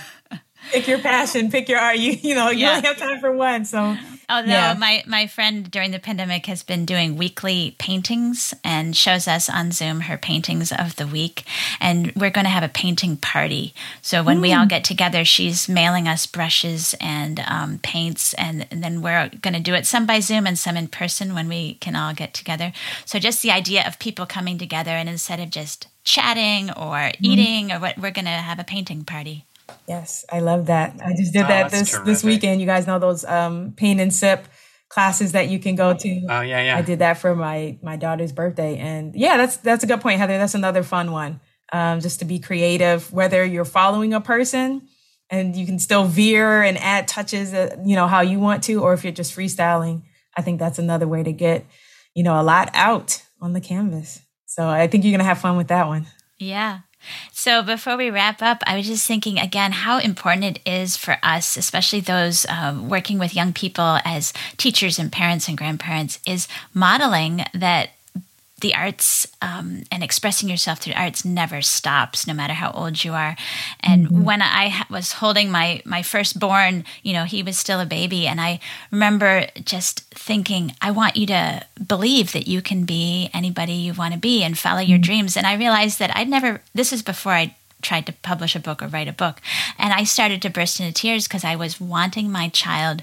pick 0.72 0.88
your 0.88 0.98
passion, 0.98 1.50
pick 1.50 1.68
your 1.68 1.78
art. 1.78 1.98
You, 1.98 2.12
you 2.12 2.34
know, 2.34 2.50
you 2.50 2.66
yeah. 2.66 2.76
only 2.76 2.88
have 2.88 2.96
time 2.96 3.20
for 3.20 3.32
one. 3.32 3.64
So 3.64 3.96
Although 4.28 4.48
yeah. 4.48 4.74
my, 4.76 5.04
my 5.06 5.26
friend 5.26 5.70
during 5.70 5.92
the 5.92 5.98
pandemic 5.98 6.46
has 6.46 6.62
been 6.62 6.84
doing 6.84 7.16
weekly 7.16 7.76
paintings 7.78 8.54
and 8.64 8.96
shows 8.96 9.28
us 9.28 9.48
on 9.48 9.70
Zoom 9.70 10.00
her 10.00 10.18
paintings 10.18 10.72
of 10.72 10.96
the 10.96 11.06
week. 11.06 11.44
And 11.80 12.12
we're 12.16 12.30
going 12.30 12.44
to 12.44 12.50
have 12.50 12.64
a 12.64 12.68
painting 12.68 13.16
party. 13.16 13.72
So 14.02 14.24
when 14.24 14.38
mm. 14.38 14.42
we 14.42 14.52
all 14.52 14.64
mm. 14.64 14.70
get 14.70 14.84
together, 14.84 15.24
she's 15.24 15.68
mailing 15.68 16.08
us 16.08 16.26
brushes 16.26 16.94
and 17.00 17.40
um, 17.46 17.78
paints. 17.78 18.34
And, 18.34 18.66
and 18.70 18.82
then 18.82 19.00
we're 19.00 19.28
going 19.28 19.54
to 19.54 19.60
do 19.60 19.74
it 19.74 19.86
some 19.86 20.06
by 20.06 20.20
Zoom 20.20 20.46
and 20.46 20.58
some 20.58 20.76
in 20.76 20.88
person 20.88 21.34
when 21.34 21.48
we 21.48 21.74
can 21.74 21.94
all 21.94 22.12
get 22.12 22.34
together. 22.34 22.72
So 23.04 23.18
just 23.18 23.42
the 23.42 23.52
idea 23.52 23.86
of 23.86 23.98
people 23.98 24.26
coming 24.26 24.58
together 24.58 24.90
and 24.90 25.08
instead 25.08 25.38
of 25.38 25.50
just 25.50 25.86
chatting 26.02 26.70
or 26.70 26.96
mm. 26.96 27.14
eating 27.20 27.70
or 27.70 27.78
what, 27.78 27.96
we're 27.96 28.10
going 28.10 28.24
to 28.24 28.30
have 28.30 28.58
a 28.58 28.64
painting 28.64 29.04
party. 29.04 29.44
Yes, 29.88 30.24
I 30.30 30.40
love 30.40 30.66
that. 30.66 30.96
I 31.04 31.14
just 31.14 31.32
did 31.32 31.44
oh, 31.44 31.48
that 31.48 31.70
this 31.70 31.90
terrific. 31.90 32.06
this 32.06 32.24
weekend. 32.24 32.60
You 32.60 32.66
guys 32.66 32.86
know 32.86 32.98
those 32.98 33.24
um, 33.24 33.72
paint 33.76 34.00
and 34.00 34.12
sip 34.12 34.46
classes 34.88 35.32
that 35.32 35.48
you 35.48 35.58
can 35.58 35.74
go 35.74 35.94
to. 35.94 36.26
Oh 36.28 36.40
yeah, 36.40 36.62
yeah. 36.62 36.76
I 36.76 36.82
did 36.82 37.00
that 37.00 37.18
for 37.18 37.34
my 37.34 37.78
my 37.82 37.96
daughter's 37.96 38.32
birthday, 38.32 38.76
and 38.78 39.14
yeah, 39.14 39.36
that's 39.36 39.56
that's 39.58 39.84
a 39.84 39.86
good 39.86 40.00
point, 40.00 40.18
Heather. 40.18 40.38
That's 40.38 40.54
another 40.54 40.82
fun 40.82 41.12
one. 41.12 41.40
Um, 41.72 42.00
just 42.00 42.20
to 42.20 42.24
be 42.24 42.38
creative, 42.38 43.12
whether 43.12 43.44
you're 43.44 43.64
following 43.64 44.14
a 44.14 44.20
person 44.20 44.88
and 45.28 45.56
you 45.56 45.66
can 45.66 45.80
still 45.80 46.04
veer 46.04 46.62
and 46.62 46.78
add 46.78 47.08
touches, 47.08 47.52
uh, 47.52 47.76
you 47.84 47.96
know 47.96 48.06
how 48.06 48.20
you 48.20 48.38
want 48.38 48.62
to, 48.64 48.82
or 48.82 48.92
if 48.92 49.04
you're 49.04 49.12
just 49.12 49.36
freestyling. 49.36 50.02
I 50.36 50.42
think 50.42 50.60
that's 50.60 50.78
another 50.78 51.08
way 51.08 51.22
to 51.22 51.32
get 51.32 51.66
you 52.14 52.22
know 52.22 52.40
a 52.40 52.42
lot 52.42 52.70
out 52.74 53.22
on 53.40 53.52
the 53.52 53.60
canvas. 53.60 54.20
So 54.46 54.68
I 54.68 54.86
think 54.86 55.04
you're 55.04 55.12
gonna 55.12 55.24
have 55.24 55.38
fun 55.38 55.56
with 55.56 55.68
that 55.68 55.88
one. 55.88 56.06
Yeah. 56.38 56.80
So, 57.32 57.62
before 57.62 57.96
we 57.96 58.10
wrap 58.10 58.42
up, 58.42 58.62
I 58.66 58.76
was 58.76 58.86
just 58.86 59.06
thinking 59.06 59.38
again 59.38 59.72
how 59.72 59.98
important 59.98 60.44
it 60.44 60.70
is 60.70 60.96
for 60.96 61.18
us, 61.22 61.56
especially 61.56 62.00
those 62.00 62.46
um, 62.48 62.88
working 62.88 63.18
with 63.18 63.34
young 63.34 63.52
people 63.52 63.98
as 64.04 64.32
teachers 64.56 64.98
and 64.98 65.12
parents 65.12 65.48
and 65.48 65.56
grandparents, 65.56 66.18
is 66.26 66.48
modeling 66.74 67.44
that 67.54 67.90
the 68.60 68.74
arts 68.74 69.26
um, 69.42 69.82
and 69.92 70.02
expressing 70.02 70.48
yourself 70.48 70.78
through 70.78 70.94
arts 70.94 71.24
never 71.24 71.60
stops, 71.60 72.26
no 72.26 72.32
matter 72.32 72.54
how 72.54 72.70
old 72.70 73.04
you 73.04 73.12
are. 73.12 73.36
And 73.80 74.06
mm-hmm. 74.06 74.24
when 74.24 74.40
I 74.42 74.84
was 74.88 75.12
holding 75.12 75.50
my 75.50 75.82
my 75.84 76.02
firstborn, 76.02 76.84
you 77.02 77.12
know, 77.12 77.24
he 77.24 77.42
was 77.42 77.58
still 77.58 77.80
a 77.80 77.86
baby, 77.86 78.26
and 78.26 78.40
I 78.40 78.60
remember 78.90 79.46
just 79.62 80.00
thinking, 80.14 80.74
I 80.80 80.90
want 80.90 81.16
you 81.16 81.26
to 81.26 81.66
believe 81.86 82.32
that 82.32 82.48
you 82.48 82.62
can 82.62 82.84
be 82.84 83.28
anybody 83.34 83.74
you 83.74 83.92
want 83.92 84.14
to 84.14 84.20
be 84.20 84.42
and 84.42 84.58
follow 84.58 84.80
your 84.80 84.96
mm-hmm. 84.96 85.02
dreams. 85.02 85.36
And 85.36 85.46
I 85.46 85.56
realized 85.56 85.98
that 85.98 86.16
I'd 86.16 86.28
never. 86.28 86.62
This 86.74 86.92
is 86.92 87.02
before 87.02 87.32
I 87.32 87.56
tried 87.82 88.06
to 88.06 88.12
publish 88.12 88.56
a 88.56 88.60
book 88.60 88.82
or 88.82 88.88
write 88.88 89.08
a 89.08 89.12
book. 89.12 89.40
And 89.78 89.92
I 89.92 90.04
started 90.04 90.42
to 90.42 90.50
burst 90.50 90.80
into 90.80 90.92
tears 90.92 91.28
because 91.28 91.44
I 91.44 91.56
was 91.56 91.80
wanting 91.80 92.30
my 92.30 92.48
child 92.48 93.02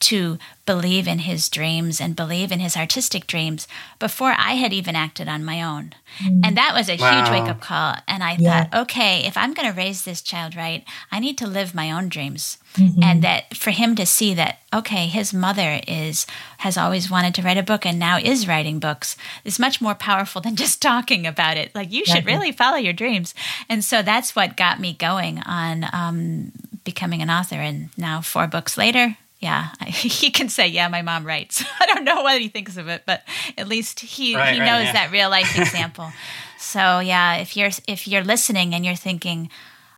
to 0.00 0.38
believe 0.64 1.06
in 1.06 1.20
his 1.20 1.48
dreams 1.48 2.00
and 2.00 2.16
believe 2.16 2.50
in 2.50 2.58
his 2.58 2.76
artistic 2.76 3.26
dreams 3.26 3.68
before 3.98 4.34
I 4.36 4.52
had 4.52 4.72
even 4.72 4.96
acted 4.96 5.28
on 5.28 5.44
my 5.44 5.62
own. 5.62 5.92
Mm. 6.18 6.40
And 6.44 6.56
that 6.56 6.74
was 6.74 6.88
a 6.88 6.96
wow. 6.96 7.18
huge 7.18 7.30
wake 7.30 7.50
up 7.50 7.60
call. 7.60 7.96
And 8.08 8.22
I 8.22 8.36
yeah. 8.38 8.64
thought, 8.64 8.82
okay, 8.82 9.26
if 9.26 9.36
I'm 9.36 9.52
going 9.52 9.70
to 9.70 9.76
raise 9.76 10.04
this 10.04 10.22
child 10.22 10.56
right, 10.56 10.84
I 11.12 11.20
need 11.20 11.36
to 11.38 11.46
live 11.46 11.74
my 11.74 11.90
own 11.90 12.08
dreams. 12.08 12.58
Mm-hmm. 12.74 13.02
And 13.02 13.22
that 13.22 13.56
for 13.56 13.72
him 13.72 13.94
to 13.96 14.06
see 14.06 14.32
that, 14.34 14.60
okay, 14.72 15.06
his 15.06 15.34
mother 15.34 15.80
is 15.86 16.26
has 16.58 16.78
always 16.78 17.10
wanted 17.10 17.34
to 17.34 17.42
write 17.42 17.58
a 17.58 17.62
book 17.62 17.84
and 17.84 17.98
now 17.98 18.18
is 18.18 18.46
writing 18.46 18.78
books 18.78 19.16
is 19.44 19.58
much 19.58 19.80
more 19.80 19.94
powerful 19.94 20.40
than 20.40 20.56
just 20.64 20.80
talking 20.80 21.26
about 21.26 21.56
it. 21.56 21.74
Like 21.74 21.92
you 21.92 22.06
should 22.06 22.26
really 22.26 22.52
follow 22.52 22.76
your 22.76 22.92
dreams. 22.92 23.34
And 23.68 23.84
so 23.84 24.02
that's 24.02 24.34
what 24.36 24.56
got 24.56 24.80
me 24.80 24.94
going 24.94 25.40
on 25.40 25.84
um, 25.92 26.52
becoming 26.84 27.22
an 27.22 27.30
author. 27.30 27.56
And 27.56 27.90
now 27.96 28.20
four 28.20 28.46
books 28.46 28.78
later, 28.78 29.16
yeah, 29.40 29.70
he 29.86 30.30
can 30.30 30.48
say, 30.48 30.68
"Yeah, 30.68 30.88
my 30.88 31.02
mom 31.02 31.24
writes." 31.24 31.64
I 31.80 31.86
don't 31.86 32.04
know 32.04 32.22
what 32.22 32.40
he 32.40 32.48
thinks 32.48 32.76
of 32.76 32.88
it, 32.88 33.02
but 33.06 33.22
at 33.56 33.68
least 33.68 34.00
he 34.00 34.36
right, 34.36 34.54
he 34.54 34.60
right, 34.60 34.66
knows 34.66 34.84
yeah. 34.84 34.92
that 34.92 35.12
real 35.12 35.30
life 35.30 35.58
example. 35.58 36.12
so 36.58 37.00
yeah, 37.00 37.36
if 37.36 37.56
you're 37.56 37.70
if 37.88 38.06
you're 38.06 38.24
listening 38.24 38.74
and 38.74 38.84
you're 38.84 38.94
thinking, 38.94 39.50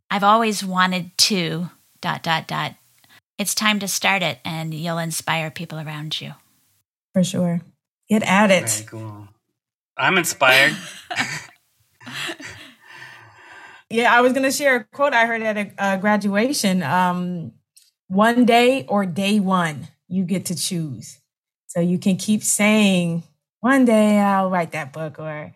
"I've 0.09 0.23
always 0.23 0.63
wanted 0.63 1.15
to," 1.17 1.69
dot 2.01 2.23
dot 2.23 2.47
dot, 2.47 2.75
it's 3.37 3.53
time 3.53 3.79
to 3.79 3.87
start 3.87 4.23
it, 4.23 4.39
and 4.45 4.73
you'll 4.73 4.97
inspire 4.97 5.51
people 5.51 5.79
around 5.79 6.21
you. 6.21 6.33
For 7.13 7.23
sure, 7.23 7.61
get 8.09 8.23
at 8.23 8.49
it. 8.49 8.69
Very 8.69 8.85
cool. 8.85 9.27
I'm 9.97 10.17
inspired. 10.17 10.75
yeah, 13.89 14.11
I 14.15 14.21
was 14.21 14.33
going 14.33 14.43
to 14.43 14.51
share 14.51 14.77
a 14.77 14.83
quote 14.85 15.13
I 15.13 15.27
heard 15.27 15.43
at 15.43 15.57
a, 15.57 15.71
a 15.77 15.97
graduation. 15.99 16.81
Um, 16.81 17.51
one 18.13 18.45
day 18.45 18.85
or 18.87 19.05
day 19.05 19.39
one, 19.39 19.87
you 20.07 20.23
get 20.23 20.45
to 20.45 20.55
choose. 20.55 21.19
So 21.67 21.79
you 21.79 21.97
can 21.97 22.17
keep 22.17 22.43
saying, 22.43 23.23
one 23.59 23.85
day 23.85 24.19
I'll 24.19 24.49
write 24.49 24.73
that 24.73 24.93
book 24.93 25.19
or 25.19 25.53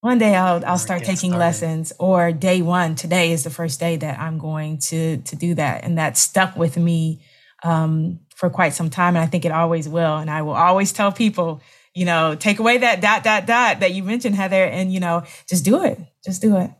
one 0.00 0.18
day 0.18 0.36
I'll 0.36 0.64
I'll 0.64 0.78
start 0.78 1.00
taking 1.00 1.30
started. 1.30 1.38
lessons 1.38 1.92
or 1.98 2.30
day 2.30 2.62
one 2.62 2.94
today 2.94 3.32
is 3.32 3.42
the 3.42 3.50
first 3.50 3.80
day 3.80 3.96
that 3.96 4.20
I'm 4.20 4.38
going 4.38 4.78
to 4.90 5.16
to 5.16 5.36
do 5.36 5.54
that. 5.54 5.82
And 5.82 5.98
that 5.98 6.16
stuck 6.16 6.56
with 6.56 6.76
me 6.76 7.22
um, 7.64 8.20
for 8.34 8.50
quite 8.50 8.74
some 8.74 8.90
time 8.90 9.16
and 9.16 9.24
I 9.24 9.26
think 9.26 9.44
it 9.44 9.50
always 9.52 9.88
will. 9.88 10.16
And 10.16 10.30
I 10.30 10.42
will 10.42 10.52
always 10.52 10.92
tell 10.92 11.10
people 11.10 11.60
you 11.94 12.04
know 12.04 12.36
take 12.36 12.60
away 12.60 12.78
that 12.78 13.00
dot 13.00 13.24
dot 13.24 13.46
dot 13.46 13.80
that 13.80 13.94
you 13.94 14.04
mentioned 14.04 14.36
Heather 14.36 14.64
and 14.64 14.92
you 14.92 15.00
know 15.00 15.24
just 15.48 15.64
do 15.64 15.82
it. 15.82 15.98
Just 16.24 16.42
do 16.42 16.56
it. 16.58 16.70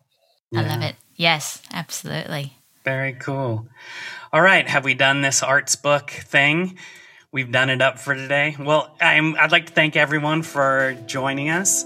Yeah. 0.53 0.61
I 0.61 0.69
love 0.69 0.83
it. 0.83 0.95
Yes 1.17 1.61
absolutely. 1.73 2.53
Very 2.85 3.15
cool 3.15 3.67
all 4.33 4.43
right, 4.43 4.69
have 4.69 4.85
we 4.85 4.95
done 4.95 5.23
this 5.23 5.43
arts 5.43 5.77
book 5.77 6.11
thing? 6.11 6.79
We've 7.33 7.51
done 7.51 7.71
it 7.71 7.83
up 7.83 7.99
for 7.99 8.15
today. 8.15 8.57
Well, 8.59 8.97
I'm, 9.01 9.37
I'd 9.37 9.53
like 9.53 9.67
to 9.67 9.73
thank 9.73 9.97
everyone 9.97 10.43
for 10.43 10.97
joining 11.07 11.51
us. 11.51 11.85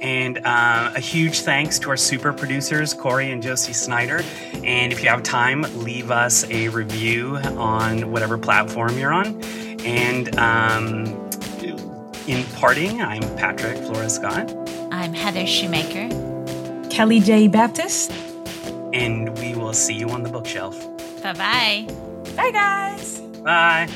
And 0.00 0.38
uh, 0.38 0.92
a 0.94 1.00
huge 1.00 1.40
thanks 1.40 1.78
to 1.80 1.90
our 1.90 1.96
super 1.96 2.32
producers, 2.32 2.92
Corey 2.92 3.30
and 3.30 3.42
Josie 3.42 3.72
Snyder. 3.72 4.22
And 4.52 4.92
if 4.92 5.02
you 5.02 5.08
have 5.08 5.22
time, 5.22 5.62
leave 5.82 6.10
us 6.10 6.44
a 6.44 6.68
review 6.68 7.36
on 7.36 8.10
whatever 8.10 8.36
platform 8.36 8.98
you're 8.98 9.12
on. 9.12 9.42
And 9.84 10.36
um, 10.38 11.06
in 12.26 12.44
parting, 12.54 13.00
I'm 13.00 13.22
Patrick 13.36 13.78
Flores-Scott. 13.78 14.50
I'm 14.92 15.14
Heather 15.14 15.44
Shumaker. 15.44 16.90
Kelly 16.90 17.20
J. 17.20 17.48
Baptist. 17.48 18.12
And 18.92 19.36
we 19.38 19.54
will 19.54 19.72
see 19.72 19.94
you 19.94 20.10
on 20.10 20.22
the 20.22 20.30
bookshelf. 20.30 20.95
Bye 21.26 21.32
bye. 21.32 21.86
Bye, 22.36 22.50
guys. 22.52 23.18
Bye. 23.42 23.88